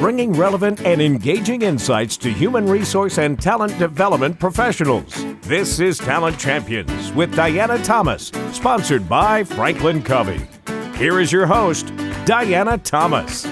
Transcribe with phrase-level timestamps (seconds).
[0.00, 5.24] bringing relevant and engaging insights to human resource and talent development professionals.
[5.42, 10.40] This is Talent Champions with Diana Thomas, sponsored by Franklin Covey.
[10.96, 11.92] Here is your host,
[12.26, 13.44] Diana Thomas.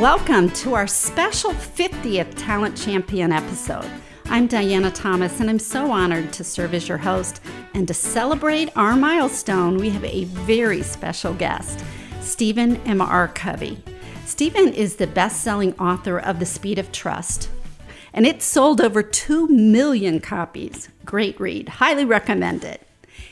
[0.00, 3.88] Welcome to our special 50th Talent Champion episode.
[4.24, 7.40] I'm Diana Thomas, and I'm so honored to serve as your host.
[7.74, 11.84] And to celebrate our milestone, we have a very special guest,
[12.20, 13.00] Stephen M.
[13.00, 13.28] R.
[13.28, 13.84] Covey.
[14.30, 17.50] Stephen is the best selling author of The Speed of Trust,
[18.14, 20.88] and it sold over 2 million copies.
[21.04, 22.86] Great read, highly recommend it.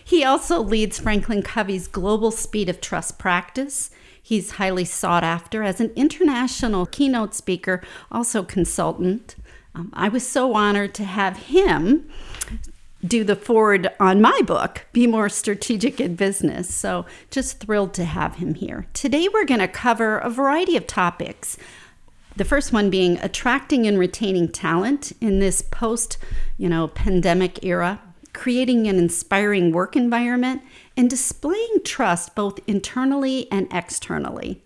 [0.05, 3.91] He also leads Franklin Covey's Global Speed of Trust practice.
[4.21, 9.37] He's highly sought after as an international keynote speaker, also consultant.
[9.77, 12.11] Um, I was so honored to have him
[13.07, 16.75] do the foreword on my book, Be More Strategic in Business.
[16.75, 18.87] So just thrilled to have him here.
[18.93, 21.57] Today we're going to cover a variety of topics.
[22.37, 26.19] The first one being attracting and retaining talent in this post,
[26.57, 28.01] you know, pandemic era,
[28.33, 30.63] creating an inspiring work environment,
[30.97, 34.63] and displaying trust both internally and externally.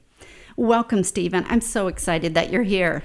[0.56, 1.46] Welcome, Stephen.
[1.48, 3.04] I'm so excited that you're here.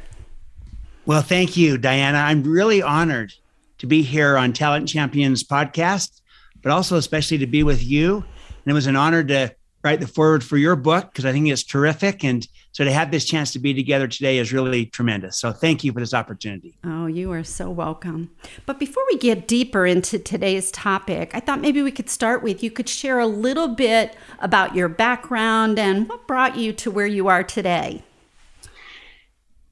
[1.06, 2.18] Well, thank you, Diana.
[2.18, 3.34] I'm really honored
[3.80, 6.22] to be here on Talent Champions podcast,
[6.62, 8.18] but also especially to be with you.
[8.18, 11.48] And it was an honor to write the foreword for your book because I think
[11.48, 12.24] it's terrific.
[12.24, 15.40] And so to have this chance to be together today is really tremendous.
[15.40, 16.78] So thank you for this opportunity.
[16.84, 18.32] Oh, you are so welcome.
[18.66, 22.62] But before we get deeper into today's topic, I thought maybe we could start with
[22.62, 27.08] you could share a little bit about your background and what brought you to where
[27.08, 28.04] you are today.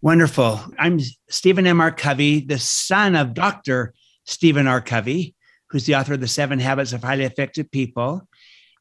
[0.05, 0.61] Wonderful.
[0.77, 1.81] I'm Stephen M.
[1.81, 1.89] R.
[1.89, 3.95] Covey, the son of Dr.
[4.25, 4.79] Stephen R.
[4.79, 5.33] Covey,
[5.71, 8.21] who's the author of The Seven Habits of Highly Effective People.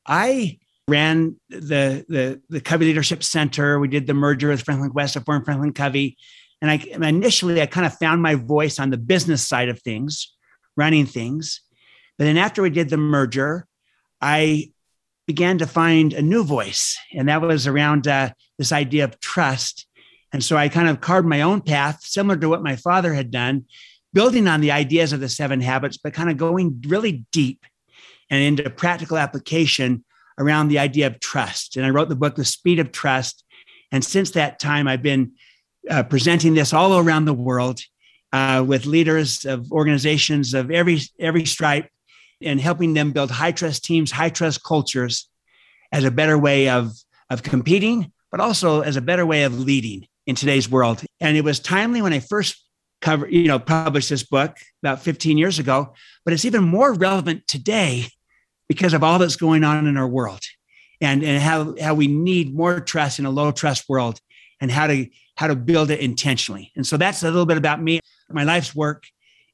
[0.06, 3.78] I ran the, the, the Covey Leadership Center.
[3.78, 6.18] We did the merger with Franklin Quest to form Franklin Covey.
[6.60, 6.74] And I
[7.08, 10.30] initially I kind of found my voice on the business side of things,
[10.76, 11.62] running things.
[12.18, 13.66] But then after we did the merger,
[14.20, 14.72] I
[15.26, 19.86] began to find a new voice, and that was around uh, this idea of trust
[20.34, 23.30] and so I kind of carved my own path, similar to what my father had
[23.30, 23.66] done,
[24.12, 27.64] building on the ideas of the seven habits, but kind of going really deep
[28.30, 30.04] and into practical application
[30.36, 31.76] around the idea of trust.
[31.76, 33.44] And I wrote the book, The Speed of Trust.
[33.92, 35.34] And since that time, I've been
[35.88, 37.78] uh, presenting this all around the world
[38.32, 41.88] uh, with leaders of organizations of every every stripe
[42.42, 45.28] and helping them build high trust teams, high trust cultures
[45.92, 46.92] as a better way of,
[47.30, 51.02] of competing, but also as a better way of leading in today's world.
[51.20, 52.62] And it was timely when I first
[53.00, 57.46] cover, you know, published this book about 15 years ago, but it's even more relevant
[57.46, 58.06] today
[58.68, 60.40] because of all that's going on in our world
[61.00, 64.20] and, and how, how we need more trust in a low trust world
[64.60, 66.72] and how to how to build it intentionally.
[66.76, 68.00] And so that's a little bit about me.
[68.30, 69.04] My life's work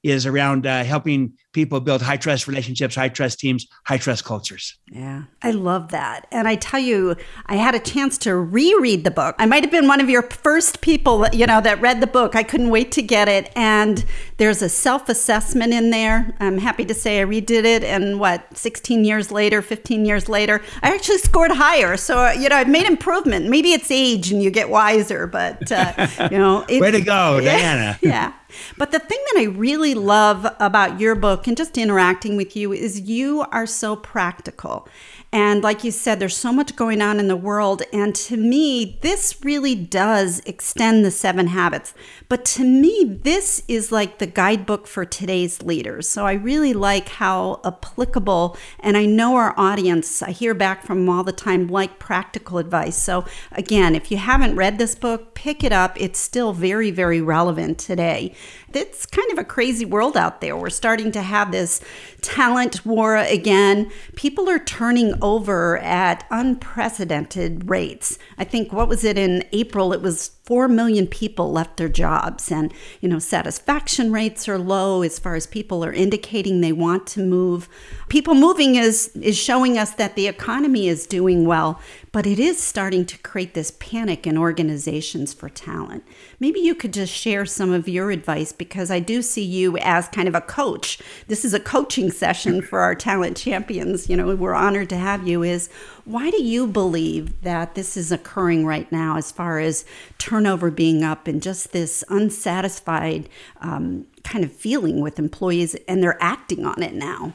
[0.02, 4.78] is around uh, helping people build high trust relationships, high trust teams, high trust cultures.
[4.90, 6.26] Yeah, I love that.
[6.30, 7.16] And I tell you,
[7.46, 9.34] I had a chance to reread the book.
[9.38, 12.34] I might have been one of your first people, you know, that read the book.
[12.34, 13.50] I couldn't wait to get it.
[13.56, 14.04] And
[14.40, 16.34] there's a self-assessment in there.
[16.40, 20.62] I'm happy to say I redid it and what, 16 years later, 15 years later,
[20.82, 21.98] I actually scored higher.
[21.98, 23.50] So, you know, I've made improvement.
[23.50, 27.38] Maybe it's age and you get wiser, but uh, you know, it's way to go,
[27.44, 27.98] Diana.
[28.02, 28.32] yeah.
[28.78, 32.72] But the thing that I really love about your book and just interacting with you
[32.72, 34.88] is you are so practical.
[35.32, 37.82] And like you said, there's so much going on in the world.
[37.92, 41.94] And to me, this really does extend the seven habits.
[42.28, 46.08] But to me, this is like the guidebook for today's leaders.
[46.08, 51.06] So I really like how applicable, and I know our audience, I hear back from
[51.06, 52.96] them all the time, like practical advice.
[52.96, 56.00] So again, if you haven't read this book, pick it up.
[56.00, 58.34] It's still very, very relevant today.
[58.72, 60.56] It's kind of a crazy world out there.
[60.56, 61.80] We're starting to have this
[62.22, 63.90] talent war again.
[64.16, 68.18] People are turning over at unprecedented rates.
[68.38, 69.92] I think, what was it in April?
[69.92, 72.50] It was 4 million people left their jobs.
[72.50, 77.06] And you know satisfaction rates are low as far as people are indicating they want
[77.08, 77.68] to move.
[78.08, 81.80] People moving is is showing us that the economy is doing well
[82.12, 86.04] but it is starting to create this panic in organizations for talent.
[86.40, 90.08] Maybe you could just share some of your advice because i do see you as
[90.08, 90.98] kind of a coach.
[91.28, 94.08] This is a coaching session for our talent champions.
[94.08, 95.68] You know we're honored to have you is
[96.04, 99.84] why do you believe that this is occurring right now as far as
[100.18, 103.28] turnover being up and just this unsatisfied
[103.60, 107.34] um, kind of feeling with employees and they're acting on it now?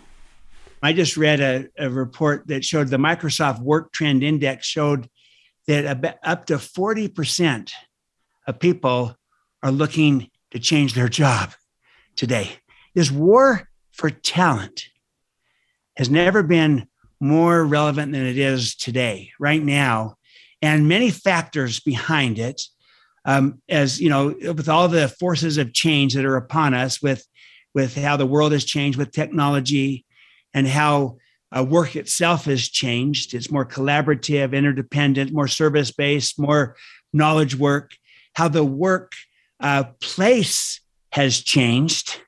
[0.81, 5.09] I just read a, a report that showed the Microsoft Work Trend Index showed
[5.67, 7.71] that up to 40%
[8.47, 9.15] of people
[9.63, 11.53] are looking to change their job
[12.15, 12.51] today.
[12.93, 14.85] This war for talent
[15.97, 16.87] has never been
[17.25, 20.15] more relevant than it is today, right now,
[20.61, 22.61] and many factors behind it.
[23.25, 27.25] Um, as you know, with all the forces of change that are upon us, with
[27.73, 30.05] with how the world has changed with technology,
[30.53, 31.17] and how
[31.55, 33.33] uh, work itself has changed.
[33.33, 36.75] It's more collaborative, interdependent, more service based, more
[37.11, 37.91] knowledge work.
[38.35, 39.13] How the work
[39.59, 40.79] uh, place
[41.11, 42.21] has changed,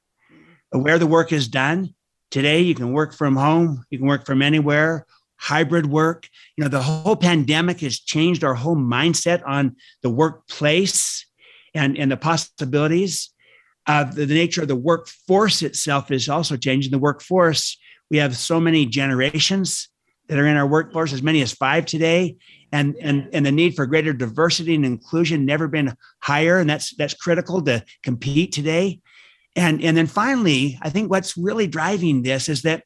[0.71, 1.93] where the work is done.
[2.29, 5.05] Today, you can work from home, you can work from anywhere,
[5.37, 6.27] hybrid work.
[6.55, 11.25] You know, the whole pandemic has changed our whole mindset on the workplace
[11.73, 13.29] and, and the possibilities.
[13.85, 16.91] Uh, the, the nature of the workforce itself is also changing.
[16.91, 17.77] The workforce,
[18.09, 19.87] we have so many generations
[20.27, 22.35] that are in our workforce, as many as five today.
[22.73, 26.59] And, and, and the need for greater diversity and inclusion never been higher.
[26.59, 28.99] And that's, that's critical to compete today.
[29.57, 32.83] And, and then finally, I think what's really driving this is that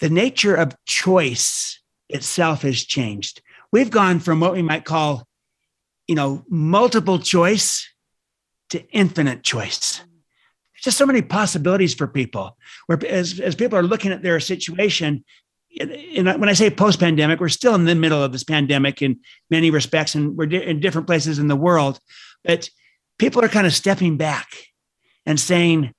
[0.00, 1.80] the nature of choice
[2.10, 3.40] itself has changed.
[3.72, 5.26] We've gone from what we might call,
[6.06, 7.90] you know, multiple choice
[8.68, 9.98] to infinite choice.
[9.98, 12.58] There's just so many possibilities for people.
[12.86, 15.24] Where as, as people are looking at their situation,
[15.80, 19.20] and when I say post pandemic, we're still in the middle of this pandemic in
[19.50, 21.98] many respects, and we're in different places in the world.
[22.44, 22.68] But
[23.18, 24.48] people are kind of stepping back
[25.28, 25.92] and saying,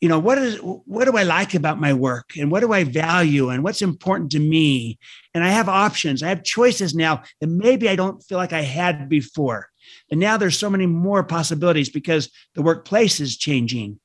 [0.00, 2.84] you know, what is what do I like about my work and what do I
[2.84, 4.98] value and what's important to me?
[5.32, 6.22] And I have options.
[6.22, 9.68] I have choices now that maybe I don't feel like I had before.
[10.10, 14.00] And now there's so many more possibilities because the workplace is changing.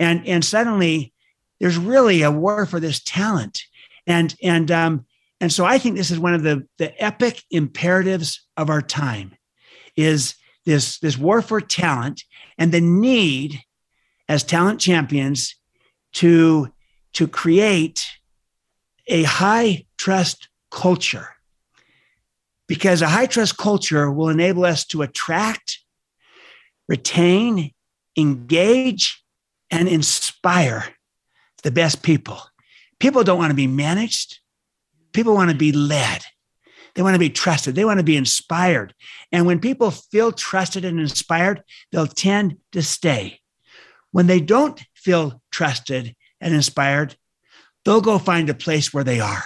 [0.00, 1.12] And and suddenly
[1.60, 3.62] there's really a war for this talent.
[4.06, 5.06] And and um
[5.40, 9.36] and so I think this is one of the the epic imperatives of our time
[9.96, 12.22] is this this war for talent
[12.58, 13.60] and the need
[14.28, 15.54] as talent champions
[16.14, 16.68] to,
[17.14, 18.06] to create
[19.06, 21.28] a high trust culture.
[22.68, 25.78] Because a high trust culture will enable us to attract,
[26.88, 27.72] retain,
[28.16, 29.22] engage,
[29.70, 30.84] and inspire
[31.62, 32.40] the best people.
[32.98, 34.40] People don't want to be managed,
[35.12, 36.22] people want to be led.
[36.94, 37.74] They want to be trusted.
[37.74, 38.94] They want to be inspired.
[39.30, 41.62] And when people feel trusted and inspired,
[41.92, 43.40] they'll tend to stay.
[44.12, 47.16] When they don't feel trusted and inspired,
[47.84, 49.44] they'll go find a place where they are.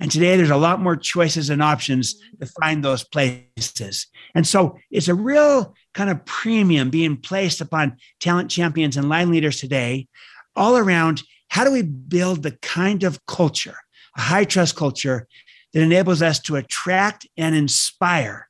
[0.00, 4.08] And today there's a lot more choices and options to find those places.
[4.34, 9.30] And so it's a real kind of premium being placed upon talent champions and line
[9.30, 10.08] leaders today,
[10.56, 13.76] all around how do we build the kind of culture,
[14.16, 15.28] a high trust culture
[15.72, 18.48] that enables us to attract and inspire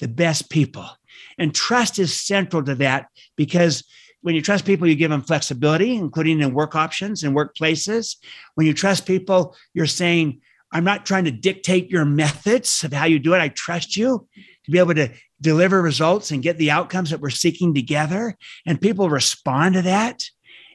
[0.00, 0.88] the best people.
[1.38, 3.06] And trust is central to that
[3.36, 3.84] because
[4.22, 8.16] when you trust people, you give them flexibility, including in work options and workplaces.
[8.54, 10.40] When you trust people, you're saying,
[10.72, 13.40] I'm not trying to dictate your methods of how you do it.
[13.40, 14.26] I trust you
[14.64, 15.10] to be able to
[15.40, 18.36] deliver results and get the outcomes that we're seeking together.
[18.64, 20.24] And people respond to that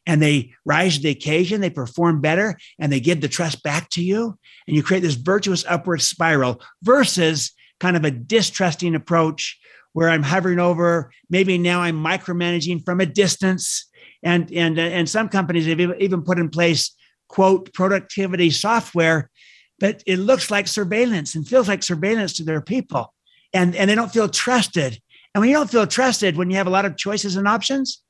[0.05, 3.89] and they rise to the occasion, they perform better, and they give the trust back
[3.89, 4.37] to you.
[4.65, 9.59] And you create this virtuous upward spiral versus kind of a distrusting approach
[9.97, 11.11] where I'm hovering over.
[11.27, 13.89] Maybe now I'm micromanaging from a distance.
[14.21, 16.95] And, and, uh, and some companies have even put in place,
[17.27, 19.31] quote, productivity software,
[19.79, 23.11] but it looks like surveillance and feels like surveillance to their people.
[23.55, 25.01] And, and they don't feel trusted.
[25.33, 28.03] And when you don't feel trusted, when you have a lot of choices and options,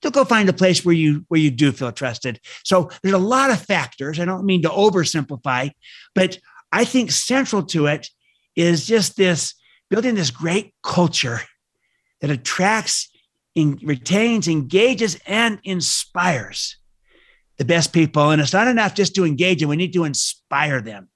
[0.00, 2.38] you'll go find a place where you where you do feel trusted.
[2.62, 4.20] So there's a lot of factors.
[4.20, 5.72] I don't mean to oversimplify,
[6.14, 6.38] but
[6.70, 8.10] I think central to it
[8.54, 9.54] is just this
[9.92, 11.40] building this great culture
[12.22, 13.10] that attracts,
[13.54, 16.78] in, retains, engages, and inspires
[17.58, 18.30] the best people.
[18.30, 21.10] And it's not enough just to engage them, we need to inspire them.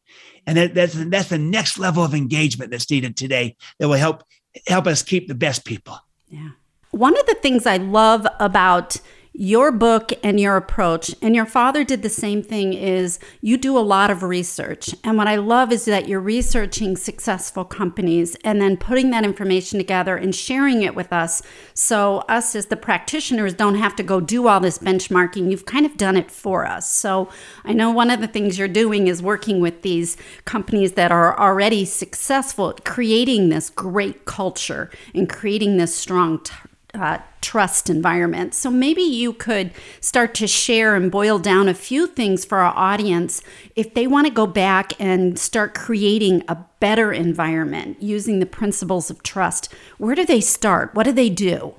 [0.47, 4.25] And that, that's, that's the next level of engagement that's needed today that will help
[4.66, 5.99] help us keep the best people.
[6.28, 6.50] Yeah.
[6.90, 8.99] One of the things I love about
[9.38, 13.76] your book and your approach and your father did the same thing is you do
[13.76, 14.95] a lot of research.
[15.05, 19.78] And what i love is that you're researching successful companies and then putting that information
[19.78, 21.43] together and sharing it with us.
[21.75, 25.50] So us as the practitioners don't have to go do all this benchmarking.
[25.50, 26.90] You've kind of done it for us.
[26.90, 27.28] So
[27.62, 30.16] i know one of the things you're doing is working with these
[30.47, 36.55] companies that are already successful creating this great culture and creating this strong t-
[36.97, 38.55] uh, trust environment.
[38.55, 42.75] So maybe you could start to share and boil down a few things for our
[42.76, 43.43] audience
[43.75, 49.11] if they want to go back and start creating a better environment using the principles
[49.11, 49.73] of trust.
[49.99, 50.95] Where do they start?
[50.95, 51.75] What do they do?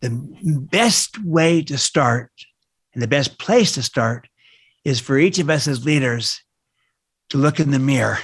[0.00, 0.10] The
[0.70, 2.30] best way to start
[2.94, 4.28] and the best place to start
[4.84, 6.40] is for each of us as leaders
[7.30, 8.18] to look in the mirror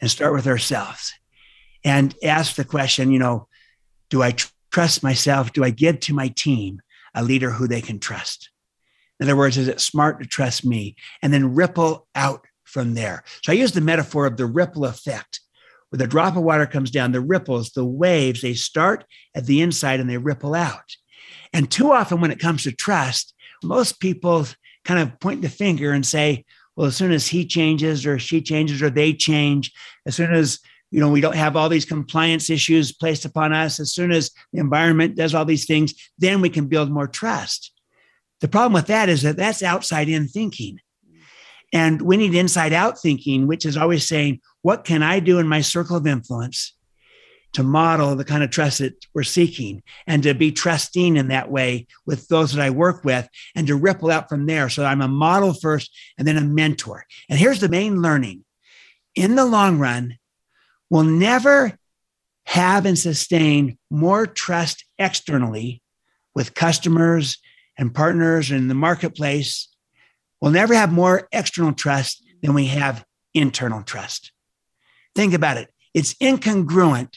[0.00, 1.12] and start with ourselves
[1.84, 3.47] and ask the question, you know,
[4.10, 5.52] do I tr- trust myself?
[5.52, 6.80] Do I give to my team
[7.14, 8.50] a leader who they can trust?
[9.20, 10.96] In other words, is it smart to trust me?
[11.22, 13.24] And then ripple out from there.
[13.42, 15.40] So I use the metaphor of the ripple effect.
[15.90, 19.62] Where the drop of water comes down, the ripples, the waves, they start at the
[19.62, 20.96] inside and they ripple out.
[21.52, 23.34] And too often, when it comes to trust,
[23.64, 24.46] most people
[24.84, 26.44] kind of point the finger and say,
[26.76, 29.72] well, as soon as he changes or she changes or they change,
[30.06, 33.80] as soon as you know we don't have all these compliance issues placed upon us,
[33.80, 37.72] as soon as the environment does all these things, then we can build more trust.
[38.40, 40.78] The problem with that is that that's outside in thinking.
[41.72, 45.46] And we need inside out thinking, which is always saying, what can I do in
[45.46, 46.74] my circle of influence
[47.54, 51.50] to model the kind of trust that we're seeking and to be trusting in that
[51.50, 54.68] way with those that I work with and to ripple out from there.
[54.68, 57.04] So I'm a model first and then a mentor.
[57.28, 58.44] And here's the main learning
[59.14, 60.18] in the long run,
[60.90, 61.78] we'll never
[62.44, 65.82] have and sustain more trust externally
[66.34, 67.38] with customers
[67.76, 69.68] and partners in the marketplace.
[70.40, 73.04] We'll never have more external trust than we have
[73.34, 74.32] internal trust.
[75.14, 75.68] Think about it.
[75.94, 77.16] It's incongruent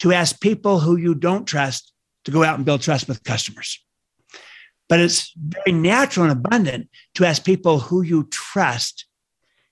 [0.00, 1.92] to ask people who you don't trust
[2.24, 3.82] to go out and build trust with customers.
[4.88, 9.06] But it's very natural and abundant to ask people who you trust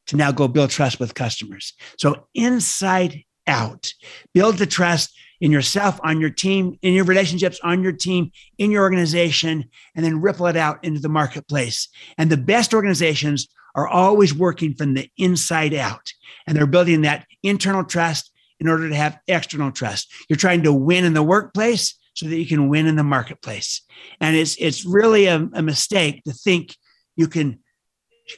[0.08, 1.72] to now go build trust with customers.
[1.98, 3.92] So, inside out,
[4.34, 8.70] build the trust in yourself, on your team, in your relationships, on your team, in
[8.70, 11.88] your organization, and then ripple it out into the marketplace.
[12.16, 16.12] And the best organizations are always working from the inside out,
[16.46, 20.12] and they're building that internal trust in order to have external trust.
[20.28, 23.82] You're trying to win in the workplace so that you can win in the marketplace.
[24.20, 26.76] And it's it's really a, a mistake to think
[27.14, 27.60] you can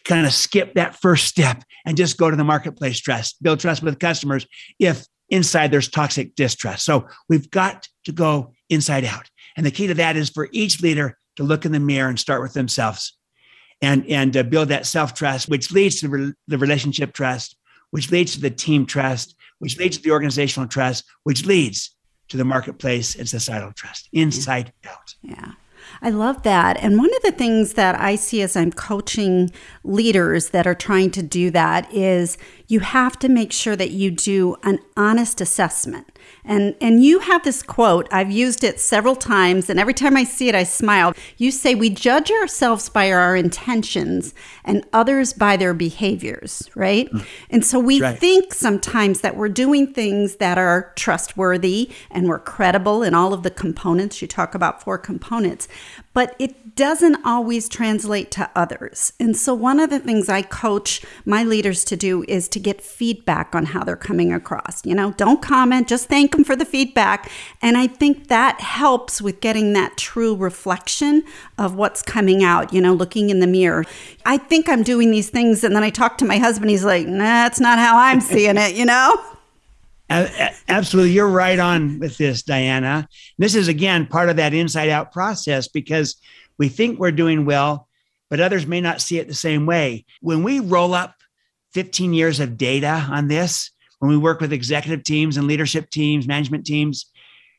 [0.04, 3.82] kind of skip that first step and just go to the marketplace trust, build trust
[3.82, 4.47] with customers
[4.78, 6.85] if inside there's toxic distrust.
[6.85, 9.28] So we've got to go inside out.
[9.56, 12.18] And the key to that is for each leader to look in the mirror and
[12.18, 13.16] start with themselves
[13.80, 17.56] and, and uh, build that self trust, which leads to re- the relationship trust,
[17.90, 21.97] which leads to the team trust, which leads to the organizational trust, which leads
[22.28, 25.14] to the marketplace and societal trust, inside out.
[25.23, 25.52] Yeah.
[26.02, 26.76] I love that.
[26.82, 29.50] And one of the things that I see as I'm coaching
[29.85, 34.11] leaders that are trying to do that is you have to make sure that you
[34.11, 36.06] do an honest assessment.
[36.44, 38.09] And and you have this quote.
[38.11, 41.12] I've used it several times and every time I see it I smile.
[41.37, 47.11] You say we judge ourselves by our intentions and others by their behaviors, right?
[47.11, 47.26] Mm.
[47.50, 48.18] And so we right.
[48.18, 53.42] think sometimes that we're doing things that are trustworthy and we're credible in all of
[53.42, 54.23] the components.
[54.23, 55.68] You talk about four components,
[56.12, 59.12] but it doesn't always translate to others.
[59.20, 62.80] And so, one of the things I coach my leaders to do is to get
[62.80, 64.84] feedback on how they're coming across.
[64.84, 67.30] You know, don't comment, just thank them for the feedback.
[67.62, 71.22] And I think that helps with getting that true reflection
[71.58, 73.84] of what's coming out, you know, looking in the mirror.
[74.25, 75.64] I think I'm doing these things.
[75.64, 78.56] And then I talk to my husband, he's like, nah, that's not how I'm seeing
[78.56, 79.16] it, you know?
[80.10, 81.12] Absolutely.
[81.12, 83.08] You're right on with this, Diana.
[83.38, 86.20] This is, again, part of that inside out process because
[86.58, 87.88] we think we're doing well,
[88.28, 90.04] but others may not see it the same way.
[90.20, 91.14] When we roll up
[91.74, 96.26] 15 years of data on this, when we work with executive teams and leadership teams,
[96.26, 97.06] management teams,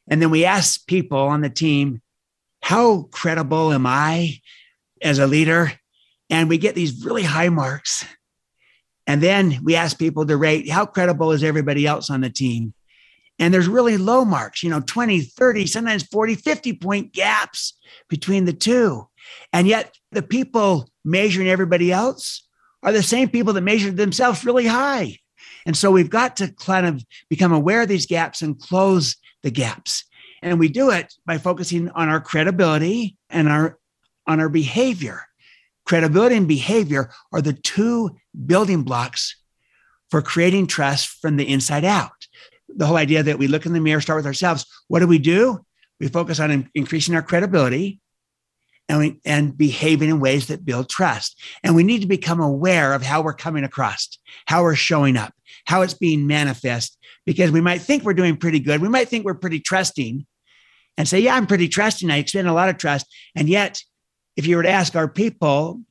[0.10, 2.02] and then we ask people on the team,
[2.62, 4.40] how credible am I
[5.02, 5.72] as a leader?
[6.30, 8.06] And we get these really high marks.
[9.12, 12.74] And then we ask people to rate how credible is everybody else on the team?
[13.40, 17.78] And there's really low marks, you know, 20, 30, sometimes 40, 50 point gaps
[18.08, 19.10] between the two.
[19.52, 22.48] And yet the people measuring everybody else
[22.84, 25.18] are the same people that measured themselves really high.
[25.66, 29.52] And so we've got to kind of become aware of these gaps and close the
[29.52, 30.06] gaps.
[30.42, 33.78] And we do it by focusing on our credibility and our
[34.26, 35.26] on our behavior.
[35.86, 39.36] Credibility and behavior are the two building blocks
[40.10, 42.12] for creating trust from the inside out
[42.76, 44.66] the whole idea that we look in the mirror, start with ourselves.
[44.88, 45.66] What do we do?
[46.00, 48.00] We focus on in- increasing our credibility
[48.90, 51.40] and, we, and behaving in ways that build trust.
[51.64, 55.34] And we need to become aware of how we're coming across, how we're showing up,
[55.66, 58.82] how it's being manifest, because we might think we're doing pretty good.
[58.82, 60.26] We might think we're pretty trusting.
[60.98, 62.10] and say, Yeah, I'm pretty trusting.
[62.10, 63.06] I extend a lot of trust.
[63.36, 63.82] And yet,
[64.36, 65.82] if you were to ask our people,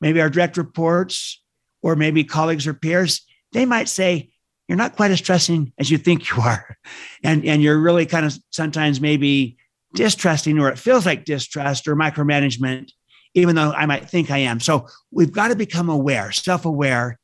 [0.00, 1.42] maybe our direct reports,
[1.82, 3.22] or maybe colleagues or peers,
[3.52, 4.30] they might say,
[4.68, 6.76] You're not quite as trusting as you think you are.
[7.22, 9.56] And, and you're really kind of sometimes maybe
[9.94, 12.90] distrusting, or it feels like distrust or micromanagement,
[13.34, 14.60] even though I might think I am.
[14.60, 17.18] So we've got to become aware, self aware.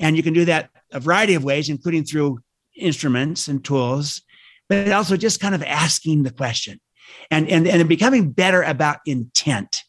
[0.00, 2.40] And you can do that a variety of ways, including through
[2.76, 4.22] instruments and tools,
[4.68, 6.80] but also just kind of asking the question
[7.30, 9.82] and, and, and becoming better about intent,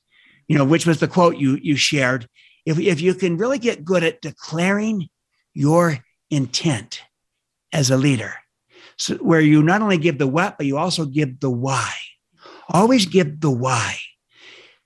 [0.49, 2.27] you know, which was the quote you, you shared.
[2.65, 5.07] If, if you can really get good at declaring
[5.53, 7.01] your intent
[7.71, 8.33] as a leader,
[8.97, 11.93] so where you not only give the what, but you also give the why.
[12.67, 13.95] Always give the why.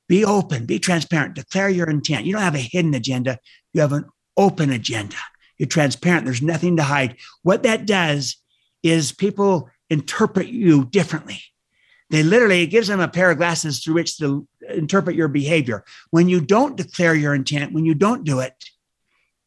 [0.08, 2.25] Be open, be transparent, declare your intent.
[2.25, 3.39] You don't have a hidden agenda,
[3.74, 4.05] you have an
[4.38, 5.15] open agenda.
[5.58, 6.25] You're transparent.
[6.25, 7.17] There's nothing to hide.
[7.43, 8.38] What that does
[8.82, 11.39] is people interpret you differently.
[12.13, 15.84] They literally, it gives them a pair of glasses through which to interpret your behavior.
[16.12, 18.53] When you don't declare your intent, when you don't do it,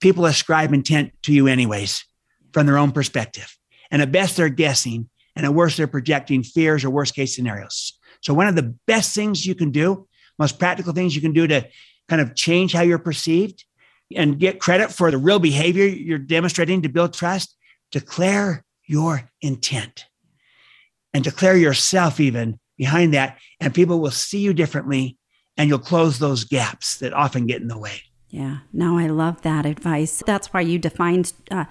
[0.00, 2.04] people ascribe intent to you anyways
[2.52, 3.56] from their own perspective.
[3.92, 7.96] And at best, they're guessing, and at worst, they're projecting fears or worst case scenarios.
[8.20, 11.46] So, one of the best things you can do, most practical things you can do
[11.46, 11.68] to
[12.08, 13.64] kind of change how you're perceived
[14.12, 17.56] and get credit for the real behavior you're demonstrating to build trust,
[17.92, 20.06] declare your intent
[21.16, 23.38] and declare yourself even behind that.
[23.58, 25.16] And people will see you differently
[25.56, 28.02] and you'll close those gaps that often get in the way.
[28.28, 30.22] Yeah, no, I love that advice.
[30.26, 31.64] That's why you defined uh,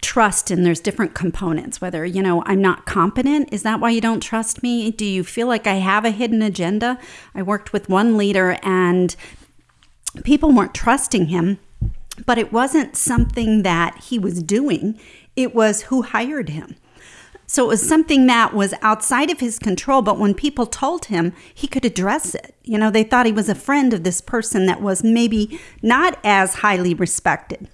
[0.00, 1.78] trust and there's different components.
[1.78, 4.90] Whether, you know, I'm not competent, is that why you don't trust me?
[4.90, 6.98] Do you feel like I have a hidden agenda?
[7.34, 9.14] I worked with one leader and
[10.24, 11.58] people weren't trusting him
[12.24, 14.98] but it wasn't something that he was doing,
[15.34, 16.76] it was who hired him.
[17.46, 21.32] So it was something that was outside of his control, but when people told him,
[21.54, 22.54] he could address it.
[22.64, 26.18] You know, they thought he was a friend of this person that was maybe not
[26.24, 27.68] as highly respected.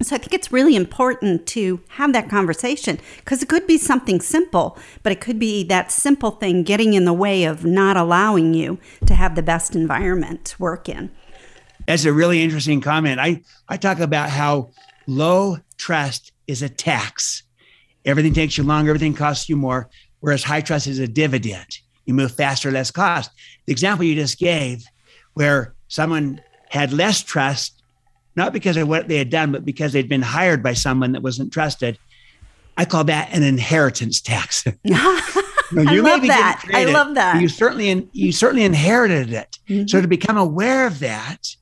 [0.00, 4.20] So I think it's really important to have that conversation because it could be something
[4.20, 8.54] simple, but it could be that simple thing getting in the way of not allowing
[8.54, 11.10] you to have the best environment to work in.
[11.86, 13.18] That's a really interesting comment.
[13.18, 14.70] I, I talk about how
[15.08, 17.42] low trust is a tax.
[18.04, 19.88] Everything takes you longer, everything costs you more,
[20.20, 21.78] whereas high trust is a dividend.
[22.06, 23.30] You move faster, less cost.
[23.66, 24.84] The example you just gave,
[25.34, 27.82] where someone had less trust,
[28.34, 31.22] not because of what they had done, but because they'd been hired by someone that
[31.22, 31.98] wasn't trusted.
[32.76, 34.64] I call that an inheritance tax.
[35.70, 36.64] No, you I love that.
[36.72, 37.40] I love that.
[37.40, 39.58] You certainly you certainly inherited it.
[39.68, 39.86] Mm-hmm.
[39.86, 41.56] So to become aware of that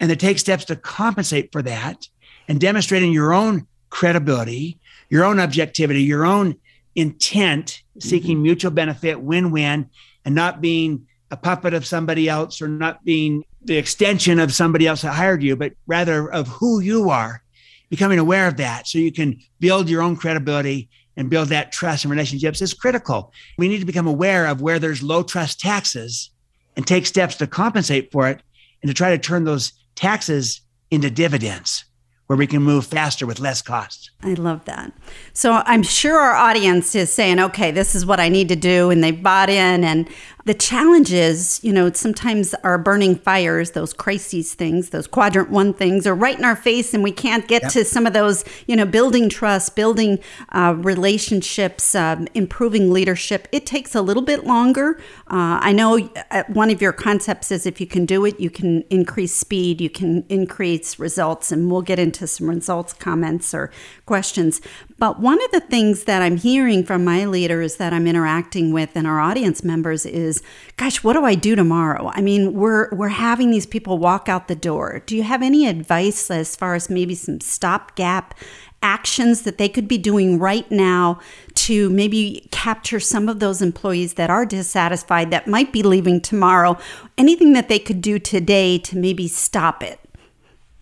[0.00, 2.08] and to take steps to compensate for that
[2.46, 6.56] and demonstrating your own credibility, your own objectivity, your own
[6.94, 8.42] intent, seeking mm-hmm.
[8.42, 9.88] mutual benefit, win win,
[10.24, 14.86] and not being a puppet of somebody else or not being the extension of somebody
[14.86, 17.42] else that hired you, but rather of who you are,
[17.90, 22.04] becoming aware of that so you can build your own credibility and build that trust
[22.04, 23.32] and relationships is critical.
[23.58, 26.30] We need to become aware of where there's low trust taxes
[26.76, 28.40] and take steps to compensate for it
[28.82, 31.84] and to try to turn those taxes into dividends
[32.28, 34.10] where we can move faster with less cost.
[34.22, 34.92] I love that.
[35.32, 38.90] So I'm sure our audience is saying, okay, this is what I need to do.
[38.90, 39.82] And they bought in.
[39.82, 40.06] And
[40.48, 45.74] the challenge is, you know, sometimes our burning fires, those crises things, those quadrant one
[45.74, 47.72] things are right in our face and we can't get yep.
[47.72, 50.18] to some of those, you know, building trust, building
[50.52, 53.46] uh, relationships, um, improving leadership.
[53.52, 54.98] It takes a little bit longer.
[55.30, 58.48] Uh, I know uh, one of your concepts is if you can do it, you
[58.48, 61.52] can increase speed, you can increase results.
[61.52, 63.70] And we'll get into some results comments or
[64.06, 64.62] questions.
[64.98, 68.96] But one of the things that I'm hearing from my leaders that I'm interacting with
[68.96, 70.42] and our audience members is,
[70.76, 72.10] gosh, what do I do tomorrow?
[72.14, 75.02] I mean, we're we're having these people walk out the door.
[75.06, 78.34] Do you have any advice as far as maybe some stopgap
[78.82, 81.20] actions that they could be doing right now
[81.54, 86.76] to maybe capture some of those employees that are dissatisfied that might be leaving tomorrow?
[87.16, 90.00] Anything that they could do today to maybe stop it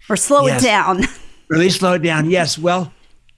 [0.09, 0.63] or slow yes.
[0.63, 1.03] it down?
[1.49, 2.29] Really slow it down.
[2.29, 2.59] Yes.
[2.59, 2.93] Well,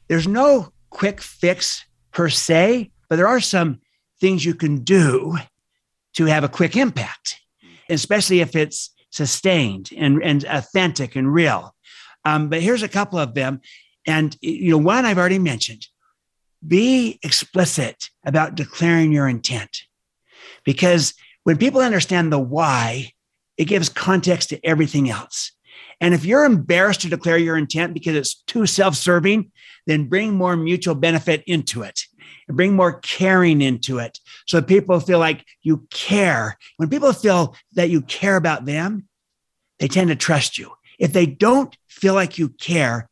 [0.08, 3.80] there's no quick fix per se, but there are some
[4.20, 5.36] things you can do
[6.14, 7.40] to have a quick impact,
[7.88, 11.74] especially if it's sustained and, and authentic and real.
[12.24, 13.60] Um, but here's a couple of them.
[14.06, 15.86] And, you know, one I've already mentioned
[16.66, 19.82] be explicit about declaring your intent.
[20.64, 23.12] Because when people understand the why,
[23.56, 25.52] it gives context to everything else.
[26.00, 29.50] And if you're embarrassed to declare your intent because it's too self serving,
[29.86, 32.00] then bring more mutual benefit into it.
[32.46, 36.56] and bring more caring into it so people feel like you care.
[36.76, 39.08] When people feel that you care about them,
[39.78, 40.72] they tend to trust you.
[40.98, 43.08] If they don't feel like you care,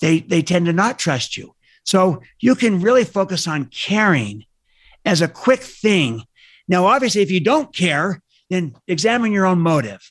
[0.00, 1.54] they, they tend to not trust you.
[1.84, 4.44] So you can really focus on caring
[5.04, 6.24] as a quick thing.
[6.66, 10.10] Now, obviously, if you don't care, then examine your own motive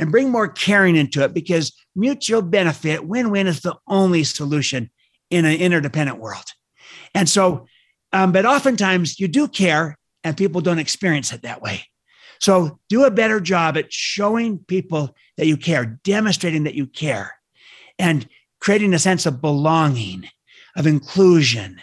[0.00, 4.90] and bring more caring into it because mutual benefit, win win is the only solution
[5.28, 6.46] in an interdependent world.
[7.14, 7.66] And so,
[8.12, 11.84] um, but oftentimes you do care and people don't experience it that way.
[12.40, 17.34] So do a better job at showing people that you care, demonstrating that you care,
[17.98, 18.26] and
[18.58, 20.24] creating a sense of belonging,
[20.76, 21.78] of inclusion,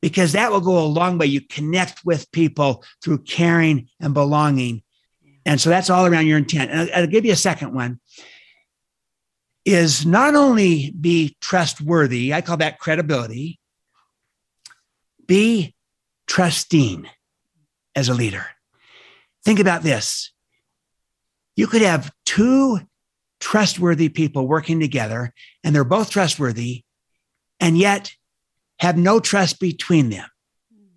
[0.00, 1.26] because that will go a long way.
[1.26, 4.82] You connect with people through caring and belonging.
[5.44, 6.70] And so that's all around your intent.
[6.70, 8.00] And I'll, I'll give you a second one
[9.64, 13.60] is not only be trustworthy, I call that credibility,
[15.26, 15.74] be
[16.26, 17.08] trusting
[17.94, 18.46] as a leader.
[19.44, 20.32] Think about this.
[21.56, 22.80] You could have two
[23.40, 26.84] trustworthy people working together, and they're both trustworthy,
[27.60, 28.12] and yet
[28.78, 30.28] have no trust between them,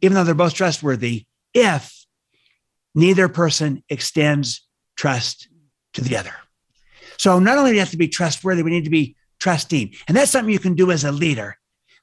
[0.02, 2.05] even though they're both trustworthy, if
[2.96, 5.50] neither person extends trust
[5.94, 6.34] to the other.
[7.18, 9.94] So not only do you have to be trustworthy, we need to be trusting.
[10.08, 11.58] And that's something you can do as a leader.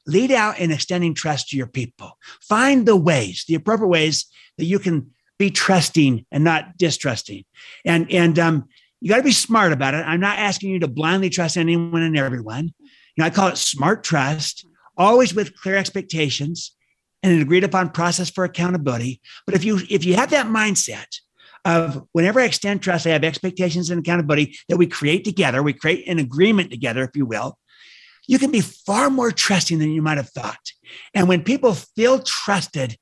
[0.07, 2.19] Lead out in extending trust to your people.
[2.41, 4.27] Find the ways, the appropriate ways
[4.59, 7.45] that you can be trusting and not distrusting.
[7.85, 8.69] And and um,
[9.01, 9.99] you got to be smart about it.
[10.07, 12.73] I'm not asking you to blindly trust anyone and everyone.
[13.17, 16.73] You know, I call it smart trust, always with clear expectations
[17.23, 19.21] and an agreed upon process for accountability.
[19.47, 21.07] But if you if you have that mindset
[21.65, 25.63] of whenever I extend trust, I have expectations and accountability that we create together.
[25.63, 27.59] We create an agreement together, if you will.
[28.27, 30.73] You can be far more trusting than you might have thought.
[31.15, 32.97] And when people feel trusted,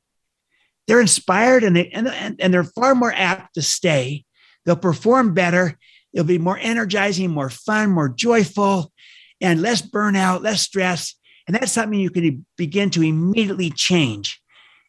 [0.86, 2.08] they're inspired and, they, and,
[2.40, 4.24] and they're far more apt to stay.
[4.64, 5.78] They'll perform better.
[6.12, 8.92] It'll be more energizing, more fun, more joyful,
[9.40, 11.14] and less burnout, less stress.
[11.50, 14.40] And that's something you can begin to immediately change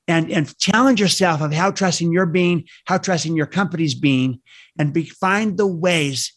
[0.08, 4.41] and, and challenge yourself of how trusting you're being, how trusting your company's being,
[4.78, 6.34] and be, find the ways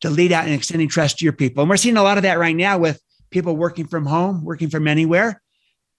[0.00, 1.62] to lead out and extending trust to your people.
[1.62, 4.68] And we're seeing a lot of that right now with people working from home, working
[4.68, 5.40] from anywhere,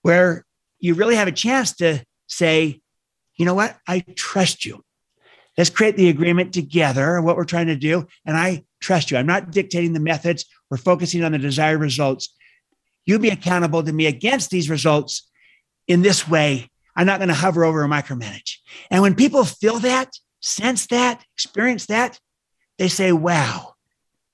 [0.02, 0.45] where
[0.80, 2.82] you really have a chance to say,
[3.38, 3.78] you know what?
[3.88, 4.84] I trust you.
[5.58, 8.08] Let's create the agreement together, what we're trying to do.
[8.26, 9.15] And I trust you.
[9.15, 10.43] I'm not dictating the methods.
[10.69, 12.28] We're focusing on the desired results.
[13.06, 15.30] You be accountable to me against these results
[15.88, 18.58] in this way I'm not going to hover over or micromanage.
[18.92, 20.12] And when people feel that,
[20.42, 22.20] sense that, experience that,
[22.78, 23.74] they say, wow,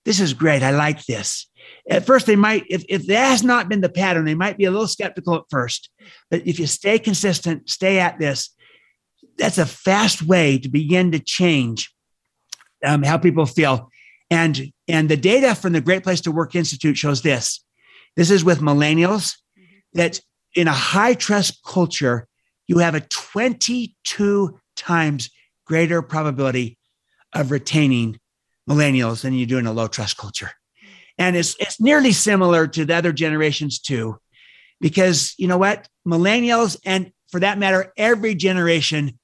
[0.05, 0.63] this is great.
[0.63, 1.47] I like this.
[1.89, 4.65] At first, they might, if, if that has not been the pattern, they might be
[4.65, 5.89] a little skeptical at first.
[6.29, 8.55] But if you stay consistent, stay at this,
[9.37, 11.93] that's a fast way to begin to change
[12.83, 13.89] um, how people feel.
[14.31, 17.63] And, and the data from the Great Place to Work Institute shows this.
[18.15, 19.63] This is with millennials mm-hmm.
[19.93, 20.19] that
[20.55, 22.27] in a high trust culture,
[22.67, 25.29] you have a 22 times
[25.65, 26.77] greater probability
[27.33, 28.19] of retaining
[28.69, 30.51] millennials than you do in a low trust culture.
[31.17, 34.17] And it's, it's nearly similar to the other generations too,
[34.79, 35.87] because you know what?
[36.07, 39.19] Millennials, and for that matter, every generation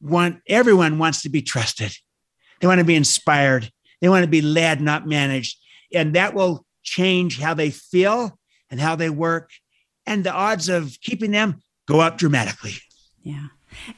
[0.00, 1.92] want everyone wants to be trusted.
[2.60, 3.70] They want to be inspired.
[4.00, 5.58] They want to be led, not managed.
[5.92, 8.38] And that will change how they feel
[8.70, 9.50] and how they work.
[10.06, 12.74] And the odds of keeping them go up dramatically.
[13.22, 13.48] Yeah.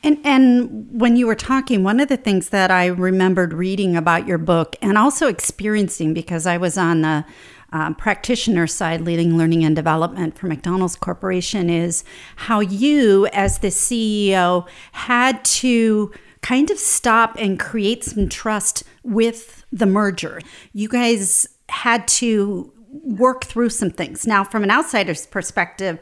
[0.03, 4.27] And and when you were talking, one of the things that I remembered reading about
[4.27, 7.25] your book and also experiencing because I was on the
[7.71, 12.03] um, practitioner side leading learning and development for McDonald's Corporation is
[12.37, 19.65] how you, as the CEO, had to kind of stop and create some trust with
[19.71, 20.41] the merger.
[20.73, 24.27] You guys had to work through some things.
[24.27, 25.99] Now, from an outsider's perspective,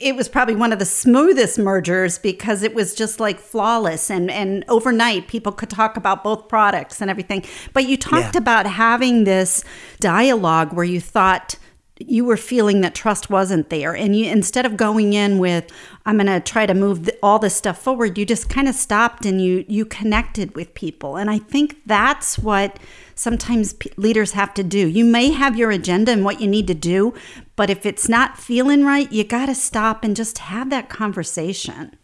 [0.00, 4.30] it was probably one of the smoothest mergers because it was just like flawless and
[4.30, 8.40] and overnight people could talk about both products and everything but you talked yeah.
[8.40, 9.62] about having this
[10.00, 11.56] dialogue where you thought
[11.98, 13.94] you were feeling that trust wasn't there.
[13.94, 15.70] And you instead of going in with
[16.06, 18.74] i'm going to try to move the, all this stuff forward you just kind of
[18.74, 21.16] stopped and you you connected with people.
[21.16, 22.78] And i think that's what
[23.14, 24.88] sometimes p- leaders have to do.
[24.88, 27.14] You may have your agenda and what you need to do
[27.56, 31.96] but if it's not feeling right you got to stop and just have that conversation.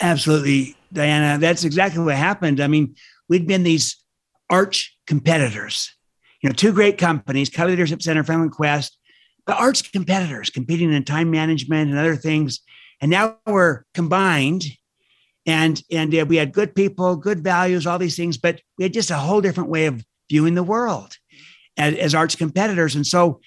[0.00, 1.38] Absolutely diana.
[1.38, 2.60] That's exactly what happened.
[2.60, 2.96] I mean
[3.28, 3.96] we'd been these
[4.50, 5.94] arch competitors
[6.42, 8.98] you know, two great companies, Covey Leadership Center, Franklin Quest,
[9.46, 12.60] the arts competitors competing in time management and other things.
[13.00, 14.64] And now we're combined
[15.46, 18.92] and and uh, we had good people, good values, all these things, but we had
[18.92, 21.16] just a whole different way of viewing the world
[21.76, 22.94] as, as arch competitors.
[22.94, 23.40] And so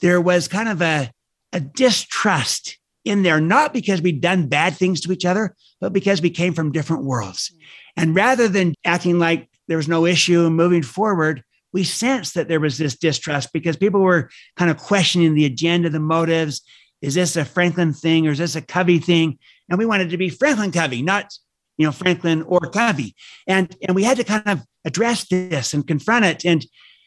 [0.00, 1.10] there was kind of a,
[1.52, 6.22] a distrust in there, not because we'd done bad things to each other, but because
[6.22, 7.52] we came from different worlds.
[7.96, 12.48] And rather than acting like there was no issue and moving forward, we sensed that
[12.48, 16.62] there was this distrust because people were kind of questioning the agenda, the motives.
[17.00, 19.38] Is this a Franklin thing or is this a Covey thing?
[19.68, 21.32] And we wanted to be Franklin Covey, not
[21.78, 23.14] you know Franklin or Covey.
[23.46, 26.44] And and we had to kind of address this and confront it.
[26.44, 26.66] And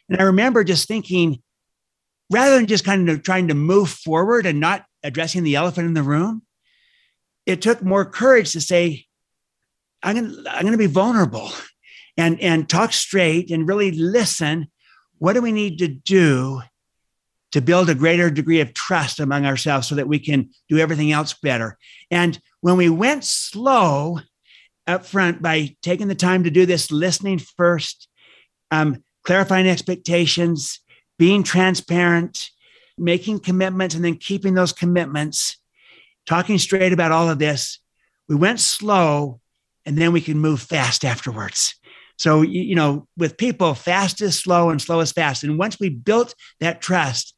[0.10, 1.42] and I remember just thinking,
[2.32, 5.94] rather than just kind of trying to move forward and not addressing the elephant in
[5.94, 6.44] the room,
[7.46, 9.06] it took more courage to say,
[10.02, 11.52] I'm gonna I'm gonna be vulnerable
[12.18, 14.68] and, and talk straight and really listen.
[15.18, 16.62] What do we need to do
[17.52, 21.12] to build a greater degree of trust among ourselves so that we can do everything
[21.12, 21.78] else better?
[22.12, 24.20] And when we went slow
[24.88, 28.08] up front by taking the time to do this, listening first,
[28.72, 30.80] um, clarifying expectations,
[31.18, 32.50] being transparent,
[32.98, 35.58] making commitments, and then keeping those commitments,
[36.26, 37.80] talking straight about all of this.
[38.28, 39.40] We went slow
[39.86, 41.76] and then we can move fast afterwards.
[42.18, 45.44] So, you know, with people, fast is slow and slow is fast.
[45.44, 47.36] And once we built that trust,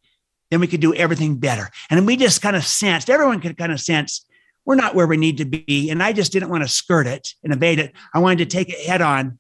[0.52, 1.70] then we could do everything better.
[1.90, 4.26] And we just kind of sensed, everyone could kind of sense
[4.66, 5.90] we're not where we need to be.
[5.90, 7.94] And I just didn't want to skirt it and evade it.
[8.14, 9.40] I wanted to take it head on.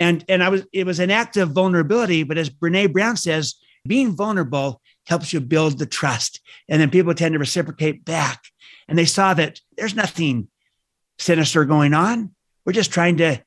[0.00, 2.24] And, and I was, it was an act of vulnerability.
[2.24, 3.54] But as Brene Brown says,
[3.86, 6.40] being vulnerable helps you build the trust.
[6.68, 8.42] And then people tend to reciprocate back.
[8.88, 10.48] And they saw that there's nothing
[11.18, 12.34] sinister going on.
[12.64, 13.40] We're just trying to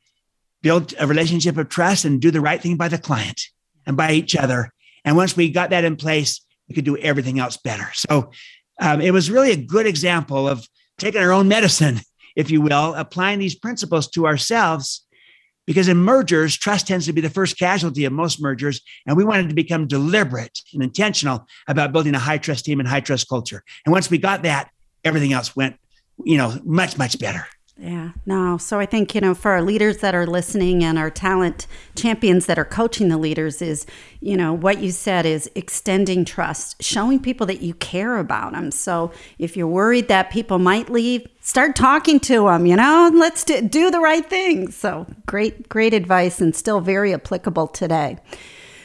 [0.62, 3.42] build a relationship of trust and do the right thing by the client
[3.86, 4.72] and by each other.
[5.04, 7.90] And once we got that in place, we could do everything else better.
[7.94, 8.32] So
[8.80, 12.00] um, it was really a good example of taking our own medicine,
[12.36, 15.06] if you will, applying these principles to ourselves.
[15.68, 18.82] Because in mergers, trust tends to be the first casualty of most mergers.
[19.06, 22.90] And we wanted to become deliberate and intentional about building a high trust team and
[22.90, 23.64] high trust culture.
[23.86, 24.72] And once we got that,
[25.04, 25.78] everything else went,
[26.24, 27.46] you know, much, much better.
[27.82, 28.60] Yeah, no.
[28.60, 31.66] So I think, you know, for our leaders that are listening and our talent
[31.96, 33.88] champions that are coaching the leaders is,
[34.20, 38.70] you know, what you said is extending trust, showing people that you care about them.
[38.70, 43.44] So if you're worried that people might leave, start talking to them, you know, let's
[43.44, 44.70] do, do the right thing.
[44.70, 48.20] So great, great advice and still very applicable today.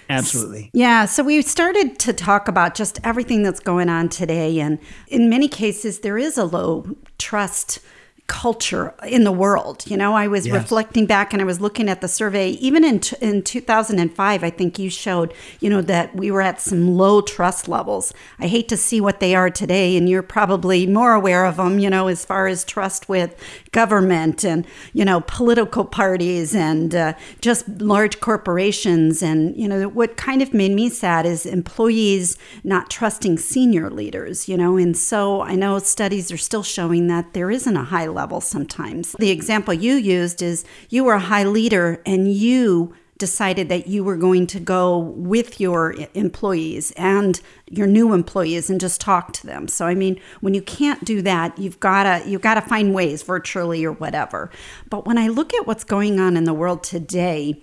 [0.09, 0.71] Absolutely.
[0.73, 1.05] Yeah.
[1.05, 4.59] So we started to talk about just everything that's going on today.
[4.59, 4.79] And
[5.09, 7.81] in many cases, there is a low trust
[8.27, 9.85] culture in the world.
[9.87, 10.55] You know, I was yes.
[10.55, 12.51] reflecting back and I was looking at the survey.
[12.51, 16.61] Even in t- in 2005, I think you showed, you know, that we were at
[16.61, 18.13] some low trust levels.
[18.39, 21.79] I hate to see what they are today, and you're probably more aware of them.
[21.79, 23.37] You know, as far as trust with
[23.71, 29.23] government and you know political parties and uh, just large corporations.
[29.23, 34.49] And you know, what kind of made me sad is employees not trusting senior leaders.
[34.49, 38.07] You know, and so I know studies are still showing that there isn't a high
[38.17, 39.13] level sometimes.
[39.21, 44.05] The example you used is you were a high leader and you decided that you
[44.05, 49.47] were going to go with your employees and your new employees and just talk to
[49.47, 49.69] them.
[49.69, 52.95] So I mean, when you can't do that, you've got to you've got to find
[52.95, 54.51] ways virtually or whatever.
[54.91, 57.63] But when I look at what's going on in the world today,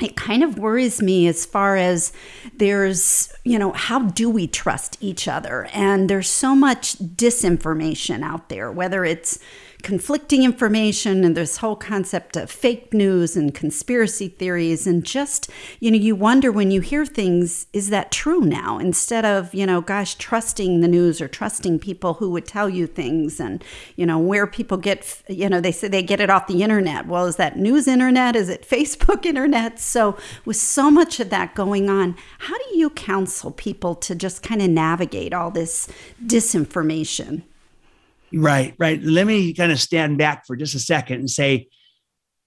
[0.00, 2.12] it kind of worries me as far as
[2.56, 5.68] there's, you know, how do we trust each other?
[5.72, 9.38] And there's so much disinformation out there, whether it's
[9.84, 15.90] conflicting information and this whole concept of fake news and conspiracy theories and just you
[15.90, 18.78] know you wonder when you hear things is that true now?
[18.78, 22.86] Instead of you know gosh trusting the news or trusting people who would tell you
[22.86, 23.62] things and
[23.94, 27.06] you know where people get you know they say they get it off the internet.
[27.06, 28.34] Well is that news internet?
[28.34, 29.78] Is it facebook internet?
[29.78, 30.16] So
[30.46, 34.62] with so much of that going on how do you counsel people to just kind
[34.62, 35.88] of navigate all this
[36.24, 37.42] disinformation
[38.36, 39.00] Right, right.
[39.00, 41.68] Let me kind of stand back for just a second and say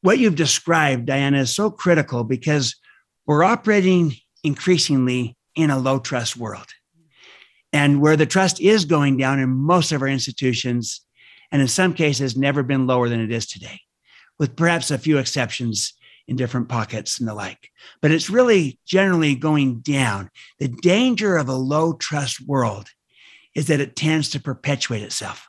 [0.02, 2.76] what you've described, Diana, is so critical because
[3.26, 6.68] we're operating increasingly in a low trust world.
[7.72, 11.02] And where the trust is going down in most of our institutions,
[11.52, 13.82] and in some cases, never been lower than it is today,
[14.40, 15.94] with perhaps a few exceptions
[16.28, 17.70] in different pockets and the like.
[18.02, 20.30] But it's really generally going down.
[20.60, 22.90] The danger of a low trust world
[23.56, 25.47] is that it tends to perpetuate itself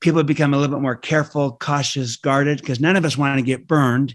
[0.00, 3.42] people become a little bit more careful, cautious, guarded, because none of us want to
[3.42, 4.14] get burned.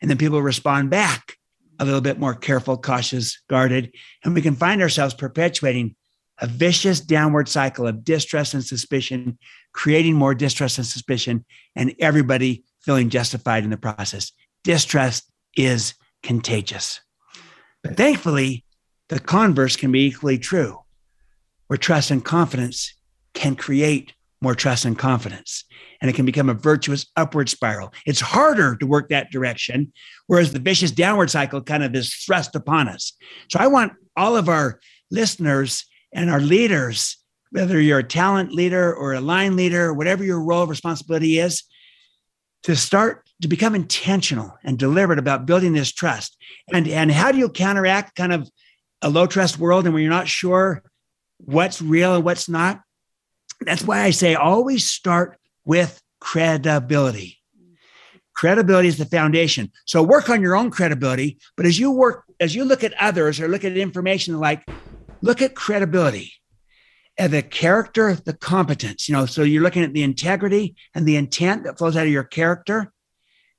[0.00, 1.36] And then people respond back
[1.78, 3.94] a little bit more careful, cautious, guarded.
[4.24, 5.96] And we can find ourselves perpetuating
[6.40, 9.38] a vicious downward cycle of distrust and suspicion,
[9.72, 11.44] creating more distrust and suspicion,
[11.76, 14.32] and everybody feeling justified in the process.
[14.64, 17.00] Distrust is contagious.
[17.82, 18.64] But thankfully,
[19.08, 20.80] the converse can be equally true,
[21.66, 22.94] where trust and confidence
[23.34, 25.64] can create more trust and confidence.
[26.00, 27.92] And it can become a virtuous upward spiral.
[28.06, 29.92] It's harder to work that direction,
[30.26, 33.12] whereas the vicious downward cycle kind of is thrust upon us.
[33.48, 37.16] So I want all of our listeners and our leaders,
[37.50, 41.62] whether you're a talent leader or a line leader, whatever your role of responsibility is,
[42.64, 46.36] to start to become intentional and deliberate about building this trust.
[46.72, 48.48] And, and how do you counteract kind of
[49.02, 50.82] a low trust world and when you're not sure
[51.38, 52.80] what's real and what's not?
[53.64, 57.38] That's why I say always start with credibility.
[58.34, 59.70] Credibility is the foundation.
[59.86, 63.40] So work on your own credibility, but as you work, as you look at others
[63.40, 64.66] or look at information like,
[65.20, 66.32] look at credibility
[67.18, 69.08] and the character, the competence.
[69.08, 72.12] You know, so you're looking at the integrity and the intent that flows out of
[72.12, 72.92] your character,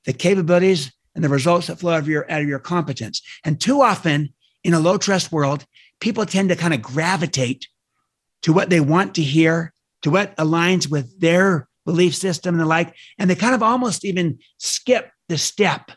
[0.04, 3.22] the capabilities and the results that flow out of your out of your competence.
[3.44, 5.64] And too often in a low trust world,
[6.00, 7.68] people tend to kind of gravitate
[8.42, 9.72] to what they want to hear,
[10.04, 14.04] to what aligns with their belief system and the like, and they kind of almost
[14.04, 15.90] even skip the step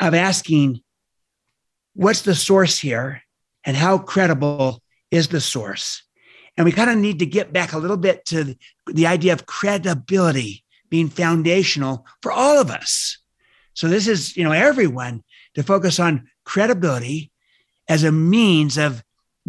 [0.00, 0.80] of asking,
[1.94, 3.22] what's the source here
[3.64, 6.02] and how credible is the source?
[6.56, 8.56] And we kind of need to get back a little bit to
[8.86, 13.18] the idea of credibility being foundational for all of us.
[13.74, 15.22] So this is, you know, everyone
[15.54, 17.30] to focus on credibility
[17.88, 19.02] as a means of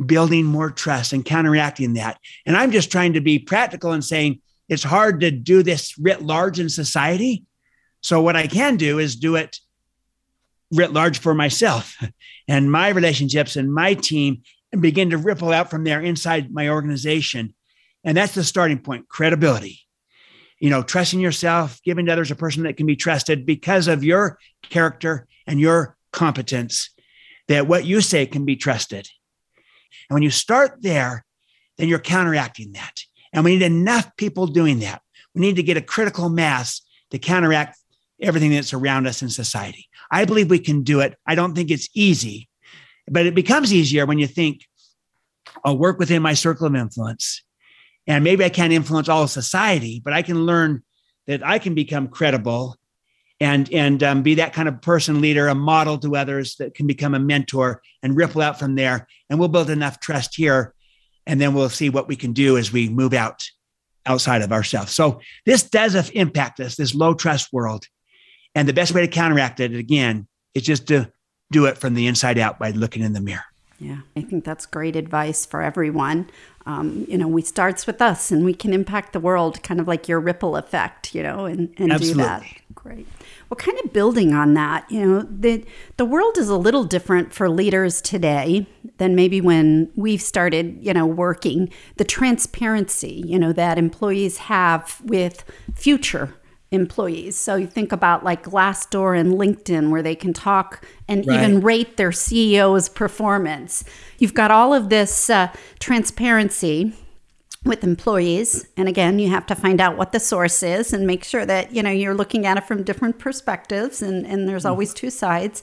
[0.06, 2.17] building more trust and counteracting that.
[2.45, 6.21] And I'm just trying to be practical and saying it's hard to do this writ
[6.21, 7.43] large in society.
[8.01, 9.58] So what I can do is do it
[10.71, 11.97] writ large for myself
[12.47, 16.69] and my relationships and my team and begin to ripple out from there inside my
[16.69, 17.54] organization.
[18.04, 19.82] And that's the starting point credibility.
[20.60, 24.04] You know, trusting yourself, giving to others a person that can be trusted because of
[24.04, 26.91] your character and your competence,
[27.47, 29.10] that what you say can be trusted.
[30.10, 31.25] And when you start there,
[31.77, 33.01] then you're counteracting that.
[33.34, 35.01] And we need enough people doing that.
[35.34, 37.77] We need to get a critical mass to counteract
[38.21, 39.88] everything that's around us in society.
[40.12, 41.17] I believe we can do it.
[41.25, 42.49] I don't think it's easy,
[43.08, 44.67] but it becomes easier when you think,
[45.63, 47.41] I'll work within my circle of influence.
[48.08, 50.84] And maybe I can't influence all of society, but I can learn
[51.27, 52.75] that I can become credible
[53.41, 56.86] and, and um, be that kind of person, leader, a model to others that can
[56.86, 59.08] become a mentor and ripple out from there.
[59.30, 60.75] And we'll build enough trust here.
[61.25, 63.43] And then we'll see what we can do as we move out
[64.06, 64.91] outside of ourselves.
[64.93, 67.86] So this does impact us, this low trust world.
[68.54, 71.12] And the best way to counteract it, again, is just to
[71.51, 73.43] do it from the inside out by looking in the mirror.
[73.80, 76.30] Yeah, I think that's great advice for everyone.
[76.67, 79.88] Um, you know, we starts with us and we can impact the world kind of
[79.88, 82.43] like your ripple effect, you know, and, and do that.
[82.82, 83.06] Great.
[83.48, 85.63] Well, kind of building on that, you know, the
[85.98, 88.65] the world is a little different for leaders today
[88.98, 91.72] than maybe when we've started, you know, working.
[91.98, 95.44] The transparency, you know, that employees have with
[95.76, 96.34] future
[96.72, 97.38] employees.
[97.38, 101.38] So you think about like Glassdoor and LinkedIn, where they can talk and right.
[101.38, 103.84] even rate their CEO's performance.
[104.17, 106.96] You've got all of this uh, transparency
[107.63, 108.67] with employees.
[108.76, 111.74] And again you have to find out what the source is and make sure that
[111.74, 114.71] you know you're looking at it from different perspectives and, and there's mm-hmm.
[114.71, 115.62] always two sides.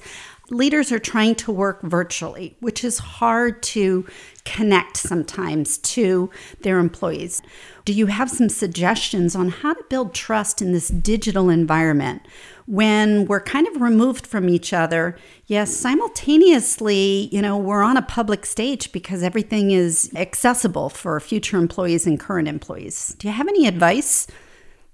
[0.51, 4.07] Leaders are trying to work virtually which is hard to
[4.45, 6.31] connect sometimes to
[6.61, 7.43] their employees.
[7.85, 12.23] Do you have some suggestions on how to build trust in this digital environment
[12.69, 15.17] when we're kind of removed from each other?
[15.47, 21.57] Yes, simultaneously, you know, we're on a public stage because everything is accessible for future
[21.57, 23.17] employees and current employees.
[23.19, 24.27] Do you have any advice?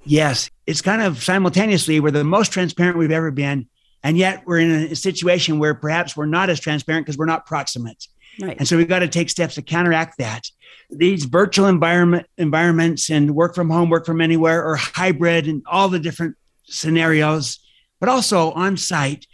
[0.05, 3.67] Yes, it's kind of simultaneously we're the most transparent we've ever been.
[4.05, 7.47] And yet we're in a situation where perhaps we're not as transparent because we're not
[7.47, 8.07] proximate.
[8.41, 8.57] Right.
[8.59, 10.49] And so we've got to take steps to counteract that
[10.91, 15.89] these virtual environment environments and work from home, work from anywhere, or hybrid and all
[15.89, 17.59] the different scenarios,
[18.05, 19.27] but also on site.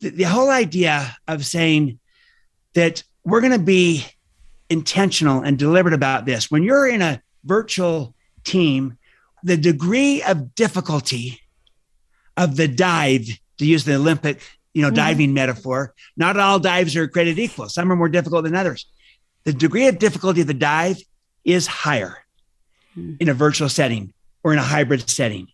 [0.00, 1.98] The, the whole idea of saying
[2.74, 4.04] that we're going to be
[4.68, 6.50] intentional and deliberate about this.
[6.50, 8.98] When you're in a virtual team,
[9.42, 11.40] the degree of difficulty
[12.36, 13.26] of the dive,
[13.58, 14.42] to use the Olympic,
[14.74, 14.96] you know, mm-hmm.
[14.96, 17.68] diving metaphor, not all dives are created equal.
[17.68, 18.86] Some are more difficult than others
[19.44, 20.98] the degree of difficulty of the dive
[21.44, 22.18] is higher
[22.94, 23.14] hmm.
[23.20, 25.48] in a virtual setting or in a hybrid setting.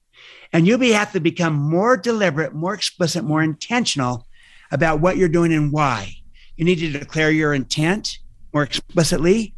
[0.53, 4.27] And you have to become more deliberate, more explicit, more intentional
[4.71, 6.13] about what you're doing and why.
[6.57, 8.19] You need to declare your intent
[8.53, 9.55] more explicitly.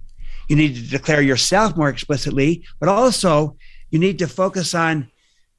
[0.48, 3.56] You need to declare yourself more explicitly, but also
[3.90, 5.10] you need to focus on,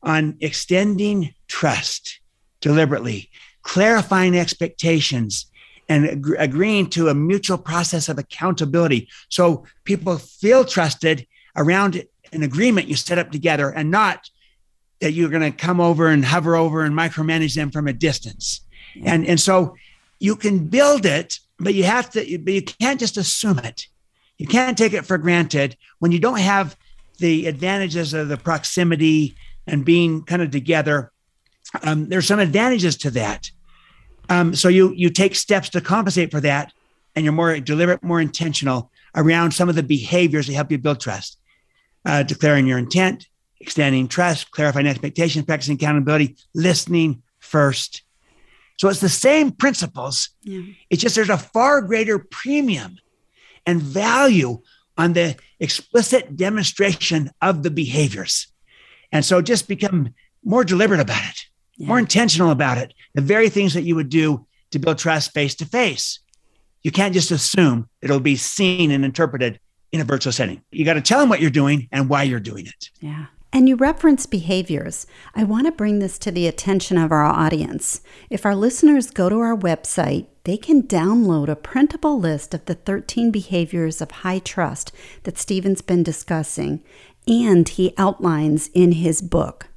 [0.04, 2.20] on extending trust
[2.62, 3.30] deliberately,
[3.62, 5.46] clarifying expectations,
[5.88, 9.08] and ag- agreeing to a mutual process of accountability.
[9.30, 14.30] So people feel trusted around an agreement you set up together and not
[15.02, 18.62] that you're going to come over and hover over and micromanage them from a distance.
[19.04, 19.76] And, and so
[20.20, 23.88] you can build it, but you have to, but you can't just assume it.
[24.38, 26.78] You can't take it for granted when you don't have
[27.20, 29.36] the advantages of the proximity
[29.68, 31.12] and being kind of together.
[31.84, 33.52] Um, there's some advantages to that.
[34.30, 36.72] Um, so you you take steps to compensate for that,
[37.16, 41.00] and you're more deliberate, more intentional around some of the behaviors that help you build
[41.00, 41.38] trust.
[42.06, 43.28] Uh, declaring your intent,
[43.60, 48.04] extending trust, clarifying expectations, practicing accountability, listening first.
[48.78, 50.30] So it's the same principles.
[50.44, 50.62] Yeah.
[50.90, 52.98] It's just there's a far greater premium
[53.66, 54.62] and value
[54.98, 58.48] on the explicit demonstration of the behaviors.
[59.12, 61.46] And so just become more deliberate about it,
[61.78, 61.88] yeah.
[61.88, 62.94] more intentional about it.
[63.16, 66.20] The very things that you would do to build trust face to face.
[66.84, 69.60] You can't just assume it'll be seen and interpreted
[69.92, 70.62] in a virtual setting.
[70.72, 72.90] You got to tell them what you're doing and why you're doing it.
[73.02, 73.26] Yeah.
[73.52, 75.08] And you reference behaviors.
[75.34, 78.02] I want to bring this to the attention of our audience.
[78.30, 82.76] If our listeners go to our website, they can download a printable list of the
[82.76, 84.92] 13 behaviors of high trust
[85.24, 86.84] that Stephen's been discussing
[87.28, 89.68] and he outlines in his book.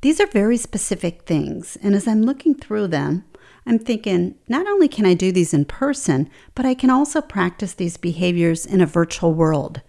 [0.00, 3.24] These are very specific things, and as I'm looking through them,
[3.66, 7.72] I'm thinking not only can I do these in person, but I can also practice
[7.72, 9.80] these behaviors in a virtual world.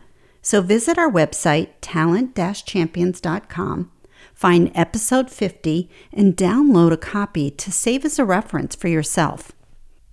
[0.45, 3.91] So visit our website, talent champions.com,
[4.35, 9.53] find episode 50, and download a copy to save as a reference for yourself.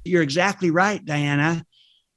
[0.06, 1.66] You're exactly right, Diana.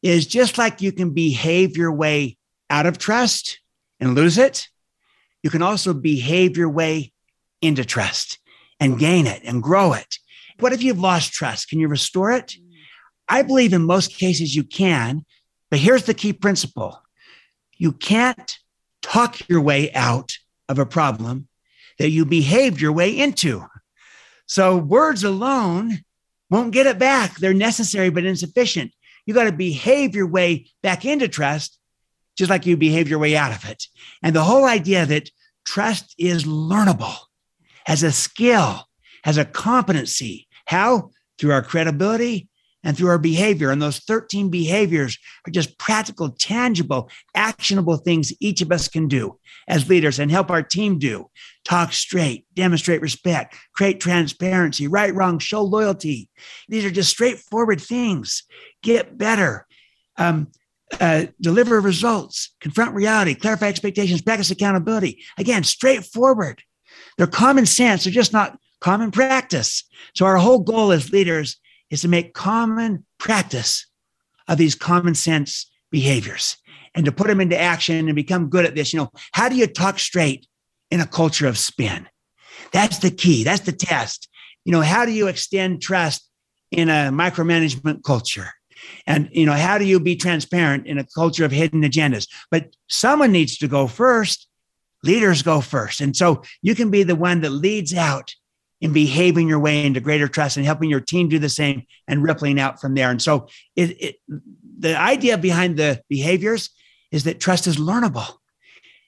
[0.02, 2.38] Is just like you can behave your way
[2.70, 3.60] out of trust
[4.00, 4.70] and lose it,
[5.44, 7.12] you can also behave your way
[7.62, 8.40] into trust
[8.80, 10.20] and gain it and grow it.
[10.62, 11.68] What if you've lost trust?
[11.68, 12.56] Can you restore it?
[13.28, 15.26] I believe in most cases you can,
[15.70, 17.02] but here's the key principle
[17.78, 18.58] you can't
[19.02, 21.48] talk your way out of a problem
[22.00, 23.66] that you behaved your way into.
[24.48, 26.04] So words alone
[26.50, 27.38] won't get it back.
[27.38, 28.92] They're necessary but insufficient.
[29.26, 31.80] You got to behave your way back into trust,
[32.38, 33.86] just like you behave your way out of it.
[34.22, 35.30] And the whole idea that
[35.66, 37.16] trust is learnable,
[37.88, 38.86] as a skill,
[39.24, 40.48] as a competency.
[40.66, 41.12] How?
[41.38, 42.48] Through our credibility
[42.86, 43.72] and through our behavior.
[43.72, 49.38] And those 13 behaviors are just practical, tangible, actionable things each of us can do
[49.68, 51.30] as leaders and help our team do.
[51.66, 56.30] Talk straight, demonstrate respect, create transparency, right, wrong, show loyalty.
[56.70, 58.44] These are just straightforward things.
[58.84, 59.66] Get better.
[60.18, 60.52] Um,
[61.02, 65.24] uh, deliver results, confront reality, clarify expectations, practice accountability.
[65.38, 66.62] Again, straightforward.
[67.18, 68.04] They're common sense.
[68.04, 69.84] They're just not common practice.
[70.14, 71.60] So, our whole goal as leaders
[71.90, 73.86] is to make common practice
[74.48, 76.58] of these common sense behaviors
[76.94, 78.94] and to put them into action and become good at this.
[78.94, 80.48] You know, how do you talk straight
[80.92, 82.08] in a culture of spin?
[82.72, 83.44] That's the key.
[83.44, 84.30] That's the test.
[84.64, 86.28] You know, how do you extend trust
[86.72, 88.50] in a micromanagement culture?
[89.08, 92.28] And, you know, how do you be transparent in a culture of hidden agendas?
[92.52, 94.48] But someone needs to go first.
[95.04, 96.02] Leaders go first.
[96.02, 98.34] And so you can be the one that leads out
[98.82, 102.24] in behaving your way into greater trust and helping your team do the same and
[102.24, 103.10] rippling out from there.
[103.10, 104.16] And so it, it,
[104.78, 106.70] the idea behind the behaviors
[107.12, 108.38] is that trust is learnable.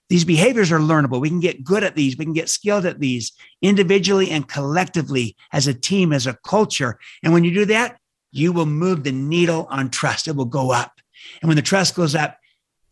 [0.09, 1.20] These behaviors are learnable.
[1.20, 2.18] We can get good at these.
[2.18, 6.97] We can get skilled at these individually and collectively as a team, as a culture.
[7.24, 7.99] And when you do that,
[8.32, 10.30] you will move the needle on trust.
[10.30, 10.93] It will go up.
[11.41, 12.38] And when the trust goes up,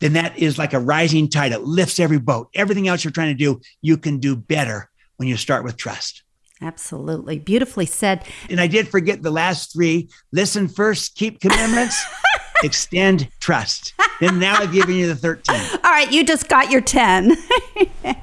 [0.00, 1.52] then that is like a rising tide.
[1.52, 2.50] It lifts every boat.
[2.54, 6.22] Everything else you're trying to do, you can do better when you start with trust.
[6.62, 7.38] Absolutely.
[7.38, 8.24] Beautifully said.
[8.48, 12.02] And I did forget the last three listen first, keep commitments,
[12.64, 13.92] extend trust.
[14.20, 15.54] Then now I've given you the 13.
[15.84, 16.10] All right.
[16.10, 17.36] You just got your 10.
[18.06, 18.14] All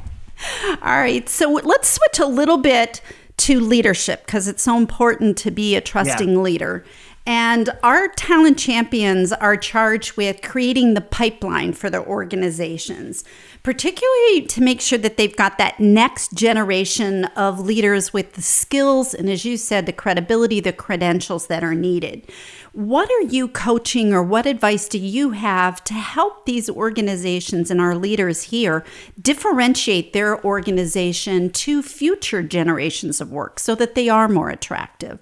[0.82, 1.30] right.
[1.30, 3.02] So let's switch a little bit
[3.38, 6.38] to leadership because it's so important to be a trusting yeah.
[6.38, 6.86] leader.
[7.26, 13.24] And our talent champions are charged with creating the pipeline for their organizations,
[13.64, 19.14] particularly to make sure that they've got that next generation of leaders with the skills
[19.14, 22.30] and, as you said, the credibility, the credentials that are needed.
[22.74, 27.80] What are you coaching or what advice do you have to help these organizations and
[27.80, 28.84] our leaders here
[29.22, 35.20] differentiate their organization to future generations of work so that they are more attractive?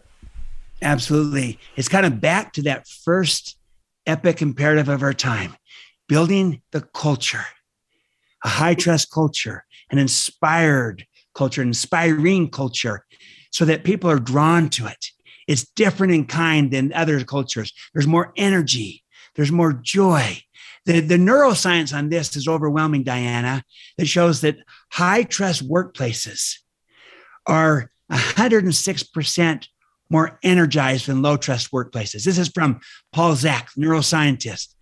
[0.81, 1.59] Absolutely.
[1.75, 3.57] It's kind of back to that first
[4.07, 5.55] epic imperative of our time
[6.07, 7.45] building the culture,
[8.43, 13.05] a high trust culture, an inspired culture, an inspiring culture,
[13.51, 15.07] so that people are drawn to it.
[15.47, 17.73] It's different in kind than other cultures.
[17.93, 19.03] There's more energy,
[19.35, 20.41] there's more joy.
[20.85, 23.63] The, the neuroscience on this is overwhelming, Diana.
[23.97, 24.57] It shows that
[24.91, 26.55] high trust workplaces
[27.45, 29.67] are 106%
[30.11, 32.23] more energized than low trust workplaces.
[32.23, 32.81] This is from
[33.11, 34.75] Paul Zak, neuroscientist,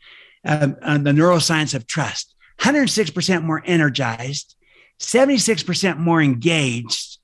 [0.45, 2.35] um, on the neuroscience of trust.
[2.59, 4.55] 106% more energized,
[4.99, 7.19] 76% more engaged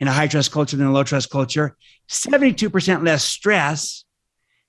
[0.00, 1.76] in a high trust culture than a low trust culture,
[2.08, 4.04] 72% less stress,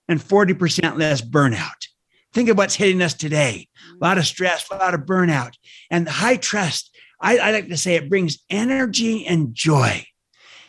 [0.08, 1.88] and 40% less burnout.
[2.34, 3.68] Think of what's hitting us today
[4.00, 5.54] a lot of stress, a lot of burnout.
[5.90, 10.06] And high trust, I, I like to say it brings energy and joy.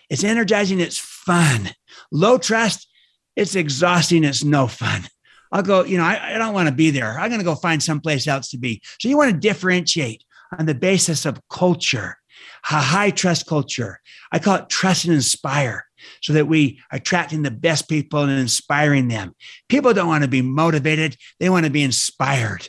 [0.08, 1.70] It's energizing, it's fun.
[2.10, 2.88] Low trust,
[3.36, 5.02] it's exhausting, it's no fun.
[5.52, 7.18] I'll go, you know, I, I don't want to be there.
[7.18, 8.80] I'm going to go find someplace else to be.
[9.00, 10.24] So you want to differentiate
[10.56, 12.16] on the basis of culture,
[12.70, 14.00] a high trust culture.
[14.32, 15.86] I call it trust and inspire
[16.22, 19.34] so that we are attracting the best people and inspiring them.
[19.68, 22.68] People don't want to be motivated, they want to be inspired.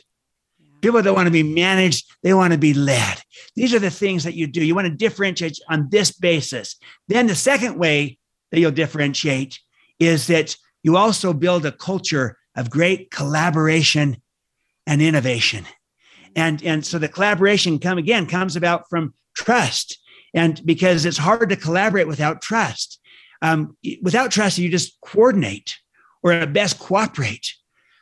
[0.80, 3.20] People don't want to be managed, they want to be led.
[3.54, 4.64] These are the things that you do.
[4.64, 6.76] You want to differentiate on this basis.
[7.06, 8.18] Then the second way
[8.52, 9.58] that you'll differentiate
[9.98, 14.18] is that you also build a culture of great collaboration
[14.86, 15.64] and innovation.
[16.36, 19.98] And, and so the collaboration come again comes about from trust.
[20.34, 23.00] And because it's hard to collaborate without trust.
[23.40, 25.76] Um, without trust, you just coordinate
[26.22, 27.52] or at best cooperate.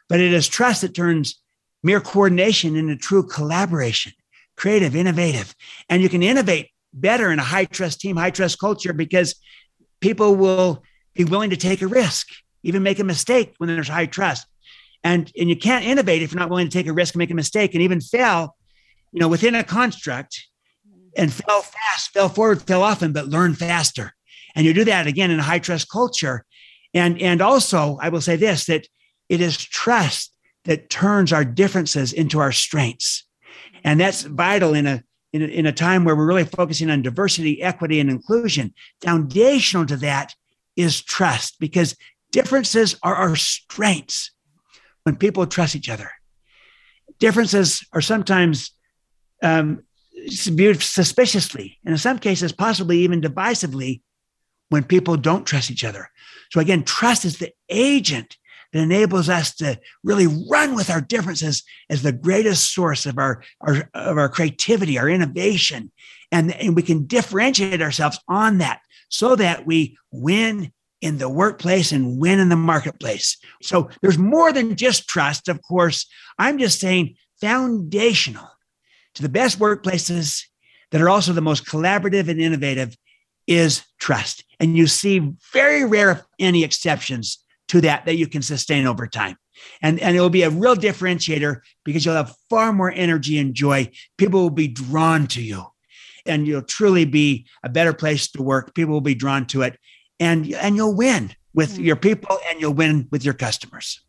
[0.09, 1.41] But it is trust that turns
[1.83, 4.13] mere coordination into true collaboration,
[4.57, 5.55] creative, innovative.
[5.89, 9.35] And you can innovate better in a high trust team, high trust culture because
[10.01, 10.83] people will
[11.15, 12.29] be willing to take a risk
[12.63, 14.47] even make a mistake when there's high trust.
[15.03, 17.31] And, and you can't innovate if you're not willing to take a risk and make
[17.31, 18.57] a mistake and even fail,
[19.13, 20.47] you know, within a construct
[21.17, 24.13] and fail fast, fail forward, fail often, but learn faster.
[24.55, 26.45] And you do that again in a high trust culture.
[26.93, 28.87] And, and also, I will say this that
[29.29, 30.35] it is trust
[30.65, 33.25] that turns our differences into our strengths.
[33.83, 37.03] And that's vital in a, in a, in a time where we're really focusing on
[37.03, 38.75] diversity, equity, and inclusion.
[39.01, 40.35] Foundational to that
[40.77, 41.97] is trust because
[42.33, 44.31] Differences are our strengths
[45.03, 46.11] when people trust each other.
[47.19, 48.71] Differences are sometimes
[49.43, 49.83] um,
[50.29, 54.03] viewed suspiciously, and in some cases, possibly even divisively,
[54.69, 56.09] when people don't trust each other.
[56.53, 58.37] So, again, trust is the agent
[58.73, 63.43] that enables us to really run with our differences as the greatest source of our,
[63.61, 65.91] our of our creativity, our innovation.
[66.33, 71.93] And, and we can differentiate ourselves on that so that we win in the workplace
[71.93, 73.39] and win in the marketplace.
[73.63, 76.07] So there's more than just trust, of course.
[76.39, 78.49] I'm just saying foundational
[79.15, 80.45] to the best workplaces
[80.91, 82.97] that are also the most collaborative and innovative
[83.47, 84.45] is trust.
[84.61, 87.39] And you see very rare, if any, exceptions
[87.71, 89.37] to that that you can sustain over time.
[89.81, 93.55] And, and it will be a real differentiator because you'll have far more energy and
[93.55, 93.91] joy.
[94.19, 95.65] People will be drawn to you
[96.27, 98.75] and you'll truly be a better place to work.
[98.75, 99.79] People will be drawn to it
[100.19, 101.85] and and you'll win with mm.
[101.85, 104.01] your people and you'll win with your customers.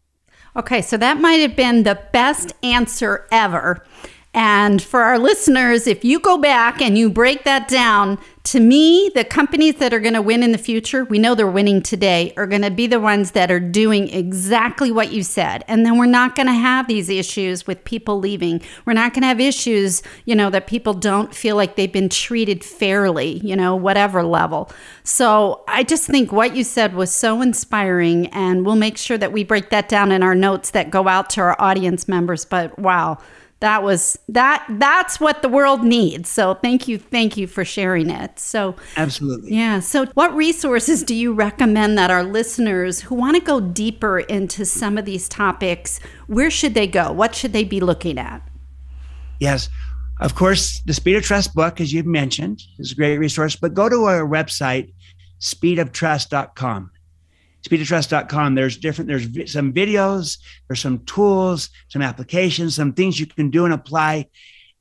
[0.55, 3.85] Okay, so that might have been the best answer ever.
[4.33, 9.11] And for our listeners, if you go back and you break that down, to me,
[9.13, 12.33] the companies that are going to win in the future, we know they're winning today,
[12.37, 15.63] are going to be the ones that are doing exactly what you said.
[15.67, 18.61] And then we're not going to have these issues with people leaving.
[18.85, 22.09] We're not going to have issues, you know, that people don't feel like they've been
[22.09, 24.71] treated fairly, you know, whatever level.
[25.03, 28.25] So I just think what you said was so inspiring.
[28.27, 31.29] And we'll make sure that we break that down in our notes that go out
[31.31, 32.45] to our audience members.
[32.45, 33.19] But wow
[33.61, 36.29] that was that that's what the world needs.
[36.29, 38.39] So thank you thank you for sharing it.
[38.39, 39.53] So absolutely.
[39.53, 44.19] Yeah so what resources do you recommend that our listeners who want to go deeper
[44.19, 47.11] into some of these topics where should they go?
[47.11, 48.41] What should they be looking at?
[49.39, 49.69] Yes
[50.19, 53.73] of course the speed of trust book as you've mentioned is a great resource but
[53.73, 54.91] go to our website
[55.39, 56.90] speedoftrust.com
[57.63, 63.49] speedoftrust.com there's different there's some videos there's some tools some applications some things you can
[63.49, 64.27] do and apply.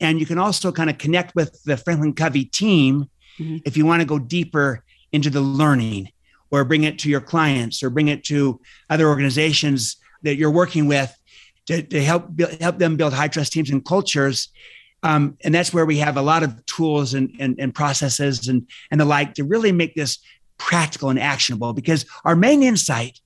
[0.00, 3.58] And you can also kind of connect with the Franklin Covey team mm-hmm.
[3.66, 6.10] if you want to go deeper into the learning
[6.50, 10.86] or bring it to your clients or bring it to other organizations that you're working
[10.86, 11.14] with
[11.66, 14.48] to, to help help them build high trust teams and cultures.
[15.02, 18.68] Um, and that's where we have a lot of tools and, and, and processes and,
[18.90, 20.18] and the like to really make this
[20.60, 23.18] practical and actionable because our main insight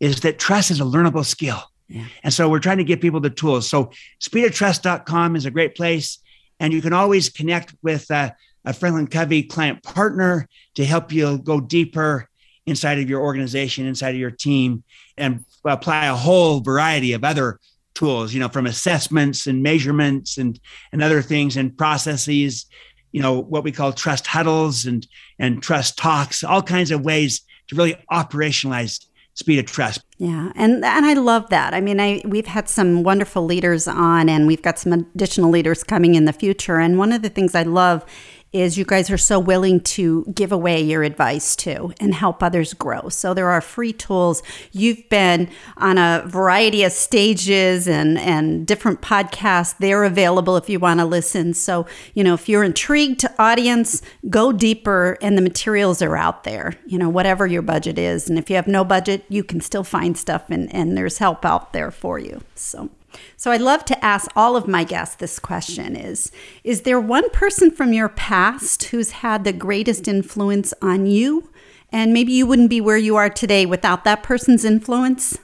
[0.00, 1.60] is that trust is a learnable skill.
[1.88, 2.06] Yeah.
[2.22, 3.68] And so we're trying to give people the tools.
[3.68, 3.90] So
[4.22, 6.18] speedoftrust.com is a great place.
[6.60, 8.30] And you can always connect with uh,
[8.64, 12.28] a Franklin Covey client partner to help you go deeper
[12.66, 14.84] inside of your organization, inside of your team,
[15.16, 17.58] and apply a whole variety of other
[17.94, 20.60] tools, you know, from assessments and measurements and,
[20.92, 22.66] and other things and processes,
[23.12, 25.06] you know, what we call trust huddles and,
[25.38, 29.04] and trust talks, all kinds of ways to really operationalize
[29.34, 30.02] speed of trust.
[30.18, 31.72] Yeah, and and I love that.
[31.72, 35.84] I mean, I we've had some wonderful leaders on, and we've got some additional leaders
[35.84, 36.78] coming in the future.
[36.78, 38.04] And one of the things I love
[38.52, 42.72] is you guys are so willing to give away your advice to and help others
[42.74, 43.08] grow.
[43.08, 44.42] So there are free tools.
[44.72, 49.76] You've been on a variety of stages and, and different podcasts.
[49.78, 51.52] They're available if you want to listen.
[51.52, 56.44] So, you know, if you're intrigued to audience, go deeper and the materials are out
[56.44, 58.28] there, you know, whatever your budget is.
[58.28, 61.44] And if you have no budget, you can still find stuff and, and there's help
[61.44, 62.40] out there for you.
[62.54, 62.88] So
[63.36, 66.30] so I'd love to ask all of my guests this question is
[66.64, 71.50] is there one person from your past who's had the greatest influence on you
[71.90, 75.38] and maybe you wouldn't be where you are today without that person's influence?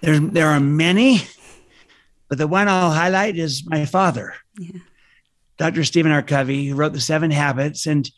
[0.00, 1.22] There there are many,
[2.28, 4.34] but the one I'll highlight is my father.
[4.58, 4.80] Yeah.
[5.58, 5.84] Dr.
[5.84, 6.22] Stephen R.
[6.22, 8.10] Covey, who wrote the Seven Habits and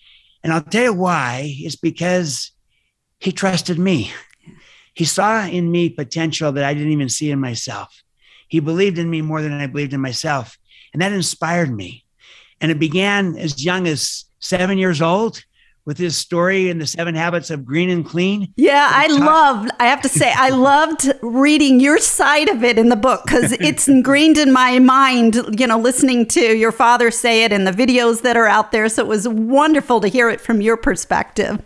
[0.42, 1.54] and I'll tell you why.
[1.58, 2.52] It's because
[3.18, 4.12] he trusted me.
[4.94, 8.02] He saw in me potential that I didn't even see in myself.
[8.48, 10.56] He believed in me more than I believed in myself.
[10.92, 12.04] And that inspired me.
[12.60, 15.44] And it began as young as seven years old
[15.86, 18.52] with his story in the seven habits of green and clean.
[18.56, 22.88] Yeah, I loved, I have to say, I loved reading your side of it in
[22.88, 27.44] the book because it's ingrained in my mind, you know, listening to your father say
[27.44, 28.88] it and the videos that are out there.
[28.88, 31.62] So it was wonderful to hear it from your perspective.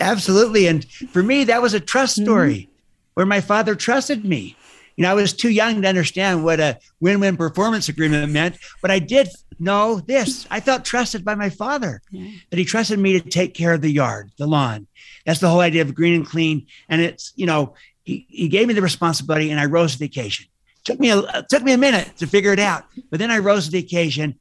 [0.00, 0.66] Absolutely.
[0.66, 2.24] And for me, that was a trust mm-hmm.
[2.24, 3.10] story mm-hmm.
[3.14, 4.56] where my father trusted me.
[4.96, 8.56] You know, I was too young to understand what a win win performance agreement meant,
[8.80, 9.28] but I did
[9.58, 10.46] know this.
[10.50, 12.30] I felt trusted by my father, yeah.
[12.50, 14.86] that he trusted me to take care of the yard, the lawn.
[15.26, 16.66] That's the whole idea of green and clean.
[16.88, 17.74] And it's, you know,
[18.04, 20.46] he, he gave me the responsibility and I rose to the occasion.
[20.84, 23.66] Took me a took me a minute to figure it out, but then I rose
[23.66, 24.38] to the occasion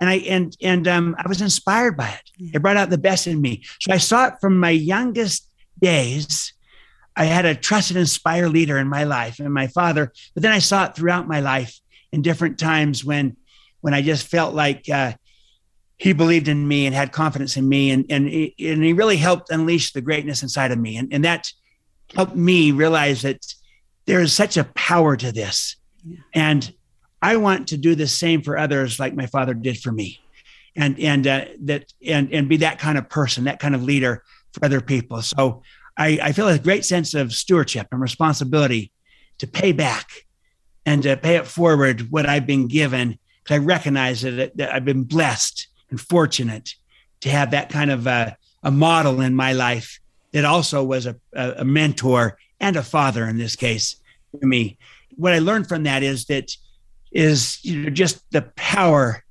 [0.00, 2.54] and I and and um, I was inspired by it.
[2.54, 3.64] It brought out the best in me.
[3.80, 5.48] So I saw it from my youngest
[5.80, 6.52] days.
[7.16, 10.12] I had a trusted, inspired leader in my life, and my father.
[10.34, 11.78] But then I saw it throughout my life
[12.12, 13.36] in different times when
[13.80, 15.12] when I just felt like uh,
[15.96, 19.50] he believed in me and had confidence in me, and and and he really helped
[19.50, 21.50] unleash the greatness inside of me, and and that
[22.14, 23.44] helped me realize that
[24.06, 25.76] there is such a power to this,
[26.06, 26.18] yeah.
[26.34, 26.72] and
[27.20, 30.20] I want to do the same for others like my father did for me.
[30.76, 34.22] And and uh, that and and be that kind of person, that kind of leader
[34.52, 35.22] for other people.
[35.22, 35.62] So
[35.96, 38.92] I, I feel a great sense of stewardship and responsibility
[39.38, 40.08] to pay back
[40.86, 43.18] and to pay it forward what I've been given.
[43.42, 46.74] Because I recognize that, that I've been blessed and fortunate
[47.20, 49.98] to have that kind of a, a model in my life
[50.32, 53.96] that also was a, a mentor and a father in this case
[54.30, 54.78] for me.
[55.16, 56.52] What I learned from that is that
[57.18, 59.24] is you know just the power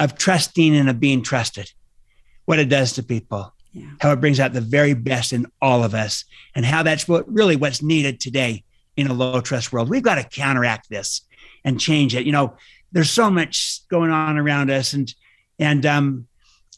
[0.00, 1.70] of trusting and of being trusted
[2.44, 3.86] what it does to people yeah.
[4.00, 6.24] how it brings out the very best in all of us
[6.56, 8.64] and how that's what really what's needed today
[8.96, 9.88] in a low trust world.
[9.88, 11.22] We've got to counteract this
[11.64, 12.26] and change it.
[12.26, 12.56] You know
[12.90, 15.14] there's so much going on around us and
[15.58, 16.26] and um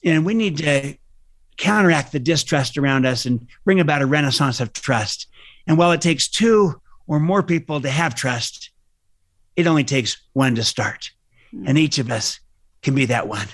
[0.04, 0.94] and we need to
[1.56, 5.28] counteract the distrust around us and bring about a renaissance of trust.
[5.66, 8.71] And while it takes two or more people to have trust
[9.56, 11.10] it only takes one to start.
[11.54, 11.68] Mm.
[11.68, 12.40] And each of us
[12.82, 13.46] can be that one.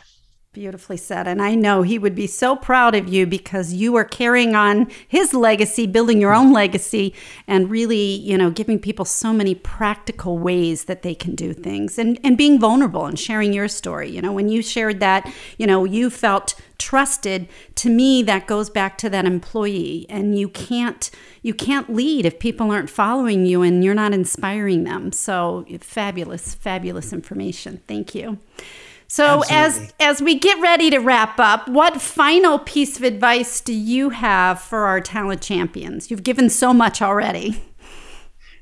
[0.59, 1.29] Beautifully said.
[1.29, 4.91] And I know he would be so proud of you because you are carrying on
[5.07, 7.15] his legacy, building your own legacy,
[7.47, 11.97] and really, you know, giving people so many practical ways that they can do things
[11.97, 14.11] and, and being vulnerable and sharing your story.
[14.11, 17.47] You know, when you shared that, you know, you felt trusted,
[17.77, 20.07] to me, that goes back to that employee.
[20.09, 21.09] And you can't
[21.43, 25.13] you can't lead if people aren't following you and you're not inspiring them.
[25.13, 27.81] So fabulous, fabulous information.
[27.87, 28.41] Thank you.
[29.11, 29.57] So Absolutely.
[29.57, 34.11] as as we get ready to wrap up, what final piece of advice do you
[34.11, 36.11] have for our talent champions?
[36.11, 37.63] You've given so much already.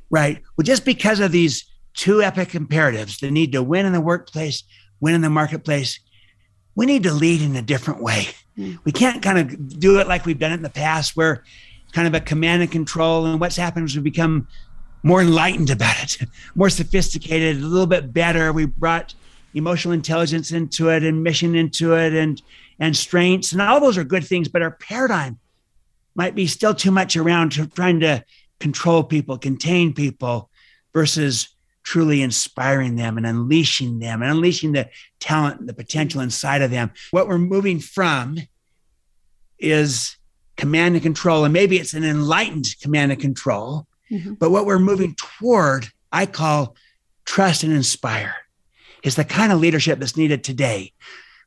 [0.08, 0.40] Right.
[0.56, 4.62] Well, just because of these two epic imperatives, the need to win in the workplace,
[5.00, 5.98] win in the marketplace,
[6.76, 8.28] we need to lead in a different way.
[8.56, 8.78] Mm.
[8.84, 11.42] We can't kind of do it like we've done it in the past where
[11.82, 14.46] it's kind of a command and control and what's happened is we become
[15.02, 18.52] more enlightened about it, more sophisticated, a little bit better.
[18.52, 19.14] We brought
[19.54, 22.42] emotional intelligence into it and mission into it and
[22.78, 25.38] and strengths and all those are good things but our paradigm
[26.14, 28.22] might be still too much around to trying to
[28.60, 30.50] control people contain people
[30.92, 34.88] versus truly inspiring them and unleashing them and unleashing the
[35.20, 36.90] talent and the potential inside of them.
[37.12, 38.38] What we're moving from
[39.60, 40.16] is
[40.56, 41.44] command and control.
[41.44, 43.86] And maybe it's an enlightened command and control.
[44.10, 44.34] Mm-hmm.
[44.34, 46.74] But what we're moving toward, I call
[47.24, 48.34] trust and inspire,
[49.06, 50.92] is the kind of leadership that's needed today,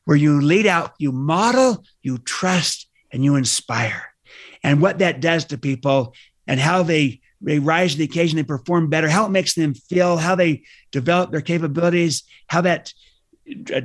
[0.06, 4.14] where you lead out, you model, you trust, and you inspire.
[4.62, 6.14] And what that does to people
[6.46, 9.72] and how they they rise to the occasion, they perform better, how it makes them
[9.72, 12.92] feel, how they develop their capabilities, how that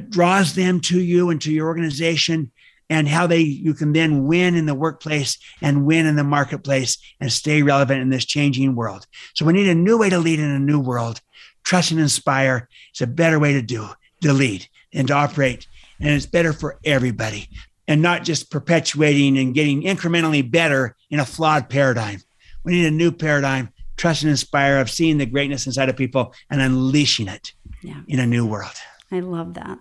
[0.09, 2.51] draws them to you and to your organization,
[2.89, 6.97] and how they you can then win in the workplace and win in the marketplace
[7.19, 9.07] and stay relevant in this changing world.
[9.33, 11.21] So we need a new way to lead in a new world.
[11.63, 13.87] Trust and inspire is a better way to do
[14.21, 15.67] to lead and to operate,
[15.99, 17.49] and it's better for everybody.
[17.87, 22.21] And not just perpetuating and getting incrementally better in a flawed paradigm.
[22.63, 26.33] We need a new paradigm, trust and inspire of seeing the greatness inside of people
[26.49, 28.01] and unleashing it yeah.
[28.07, 28.73] in a new world.
[29.11, 29.77] I love that.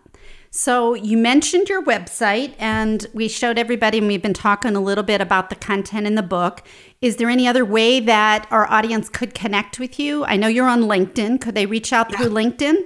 [0.57, 5.03] So, you mentioned your website, and we showed everybody, and we've been talking a little
[5.03, 6.63] bit about the content in the book.
[7.01, 10.25] Is there any other way that our audience could connect with you?
[10.27, 11.41] I know you're on LinkedIn.
[11.41, 12.19] Could they reach out yeah.
[12.19, 12.77] through LinkedIn?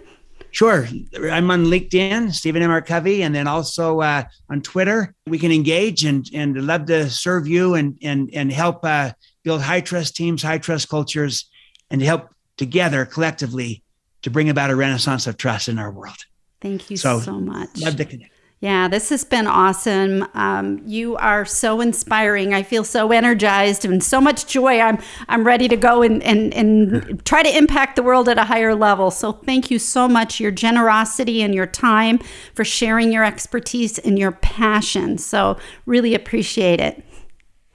[0.50, 0.88] Sure.
[1.30, 2.70] I'm on LinkedIn, Stephen M.
[2.70, 2.80] R.
[2.80, 5.14] Covey, and then also uh, on Twitter.
[5.26, 9.12] We can engage and and love to serve you and and and help uh,
[9.44, 11.50] build high trust teams, high trust cultures,
[11.90, 13.84] and help together collectively
[14.22, 16.16] to bring about a renaissance of trust in our world.
[16.60, 17.80] Thank you so, so much.
[17.80, 18.32] Love to connect.
[18.60, 20.26] Yeah, this has been awesome.
[20.34, 22.54] Um, you are so inspiring.
[22.54, 24.80] I feel so energized and so much joy.
[24.80, 24.98] I'm
[25.28, 28.74] I'm ready to go and, and, and try to impact the world at a higher
[28.74, 29.12] level.
[29.12, 32.18] So thank you so much, your generosity and your time
[32.52, 35.18] for sharing your expertise and your passion.
[35.18, 35.56] So
[35.86, 37.04] really appreciate it.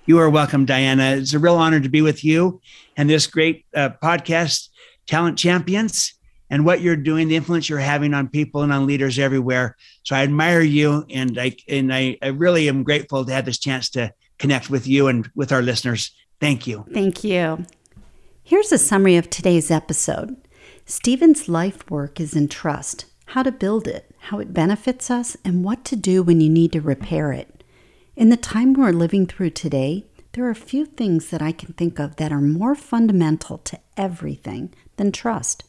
[0.06, 1.16] You are welcome, Diana.
[1.16, 2.60] It's a real honor to be with you
[2.98, 4.68] and this great uh, podcast,
[5.08, 6.14] Talent Champions,
[6.54, 9.76] and what you're doing, the influence you're having on people and on leaders everywhere.
[10.04, 13.58] So I admire you, and I and I, I really am grateful to have this
[13.58, 16.12] chance to connect with you and with our listeners.
[16.39, 16.86] Thank you.
[16.93, 17.66] Thank you.
[18.43, 20.38] Here's a summary of today's episode.
[20.86, 23.06] Stephen's life work is in trust.
[23.26, 26.72] How to build it, how it benefits us, and what to do when you need
[26.74, 27.64] to repair it.
[28.16, 31.74] In the time we're living through today, there are a few things that I can
[31.74, 35.64] think of that are more fundamental to everything than trust.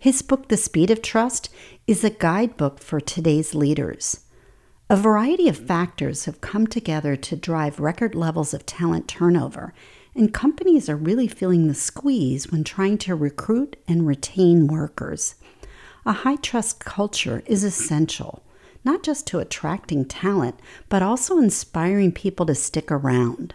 [0.00, 1.50] His book, The Speed of Trust,
[1.86, 4.20] is a guidebook for today's leaders.
[4.88, 9.74] A variety of factors have come together to drive record levels of talent turnover,
[10.14, 15.34] and companies are really feeling the squeeze when trying to recruit and retain workers.
[16.06, 18.42] A high trust culture is essential
[18.84, 23.54] not just to attracting talent, but also inspiring people to stick around.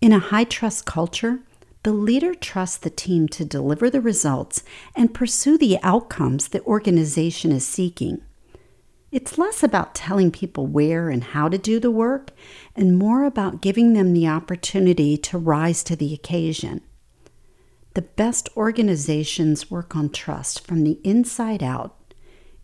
[0.00, 1.40] In a high trust culture,
[1.86, 4.64] the leader trusts the team to deliver the results
[4.96, 8.20] and pursue the outcomes the organization is seeking.
[9.12, 12.32] It's less about telling people where and how to do the work
[12.74, 16.80] and more about giving them the opportunity to rise to the occasion.
[17.94, 21.94] The best organizations work on trust from the inside out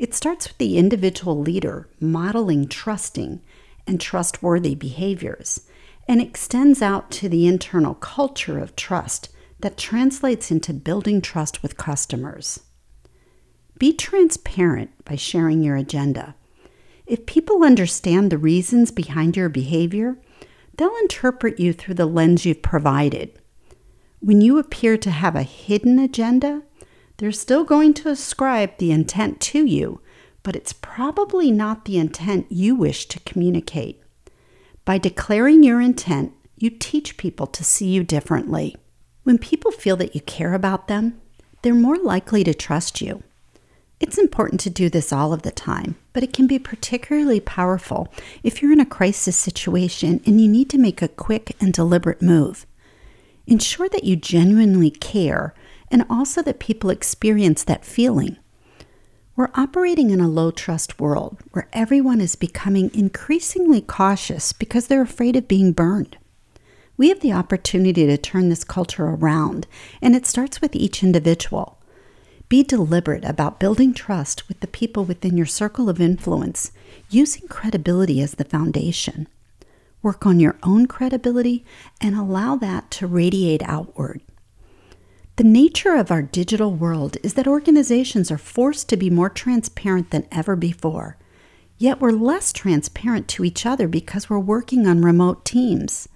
[0.00, 3.40] it starts with the individual leader modeling trusting
[3.86, 5.60] and trustworthy behaviors
[6.08, 9.28] and extends out to the internal culture of trust
[9.60, 12.60] that translates into building trust with customers.
[13.78, 16.34] Be transparent by sharing your agenda.
[17.06, 20.18] If people understand the reasons behind your behavior,
[20.76, 23.38] they'll interpret you through the lens you've provided.
[24.20, 26.62] When you appear to have a hidden agenda,
[27.16, 30.00] they're still going to ascribe the intent to you,
[30.42, 34.01] but it's probably not the intent you wish to communicate.
[34.84, 38.76] By declaring your intent, you teach people to see you differently.
[39.22, 41.20] When people feel that you care about them,
[41.62, 43.22] they're more likely to trust you.
[44.00, 48.12] It's important to do this all of the time, but it can be particularly powerful
[48.42, 52.20] if you're in a crisis situation and you need to make a quick and deliberate
[52.20, 52.66] move.
[53.46, 55.54] Ensure that you genuinely care
[55.92, 58.36] and also that people experience that feeling.
[59.42, 65.02] We're operating in a low trust world where everyone is becoming increasingly cautious because they're
[65.02, 66.16] afraid of being burned.
[66.96, 69.66] We have the opportunity to turn this culture around,
[70.00, 71.80] and it starts with each individual.
[72.48, 76.70] Be deliberate about building trust with the people within your circle of influence,
[77.10, 79.26] using credibility as the foundation.
[80.02, 81.64] Work on your own credibility
[82.00, 84.20] and allow that to radiate outward.
[85.36, 90.10] The nature of our digital world is that organizations are forced to be more transparent
[90.10, 91.16] than ever before.
[91.78, 96.06] Yet we're less transparent to each other because we're working on remote teams.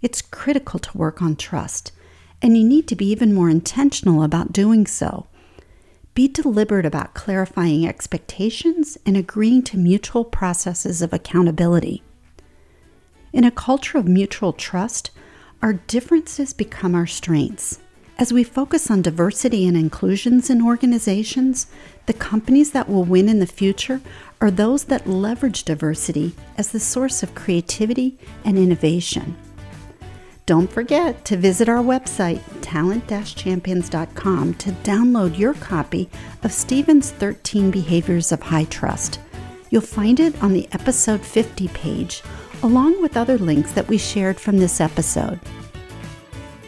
[0.00, 1.92] It's critical to work on trust,
[2.40, 5.26] and you need to be even more intentional about doing so.
[6.14, 12.02] Be deliberate about clarifying expectations and agreeing to mutual processes of accountability.
[13.34, 15.10] In a culture of mutual trust,
[15.60, 17.80] our differences become our strengths.
[18.18, 21.66] As we focus on diversity and inclusions in organizations,
[22.06, 24.00] the companies that will win in the future
[24.40, 29.36] are those that leverage diversity as the source of creativity and innovation.
[30.46, 36.08] Don't forget to visit our website, talent champions.com, to download your copy
[36.42, 39.20] of Stephen's 13 Behaviors of High Trust.
[39.68, 42.22] You'll find it on the episode 50 page,
[42.62, 45.38] along with other links that we shared from this episode.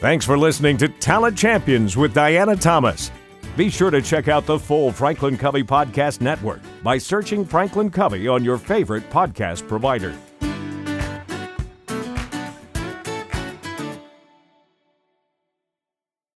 [0.01, 3.11] Thanks for listening to Talent Champions with Diana Thomas.
[3.57, 8.29] Be sure to check out the full Franklin Covey Podcast Network by searching Franklin Covey
[8.29, 10.15] on your favorite podcast provider.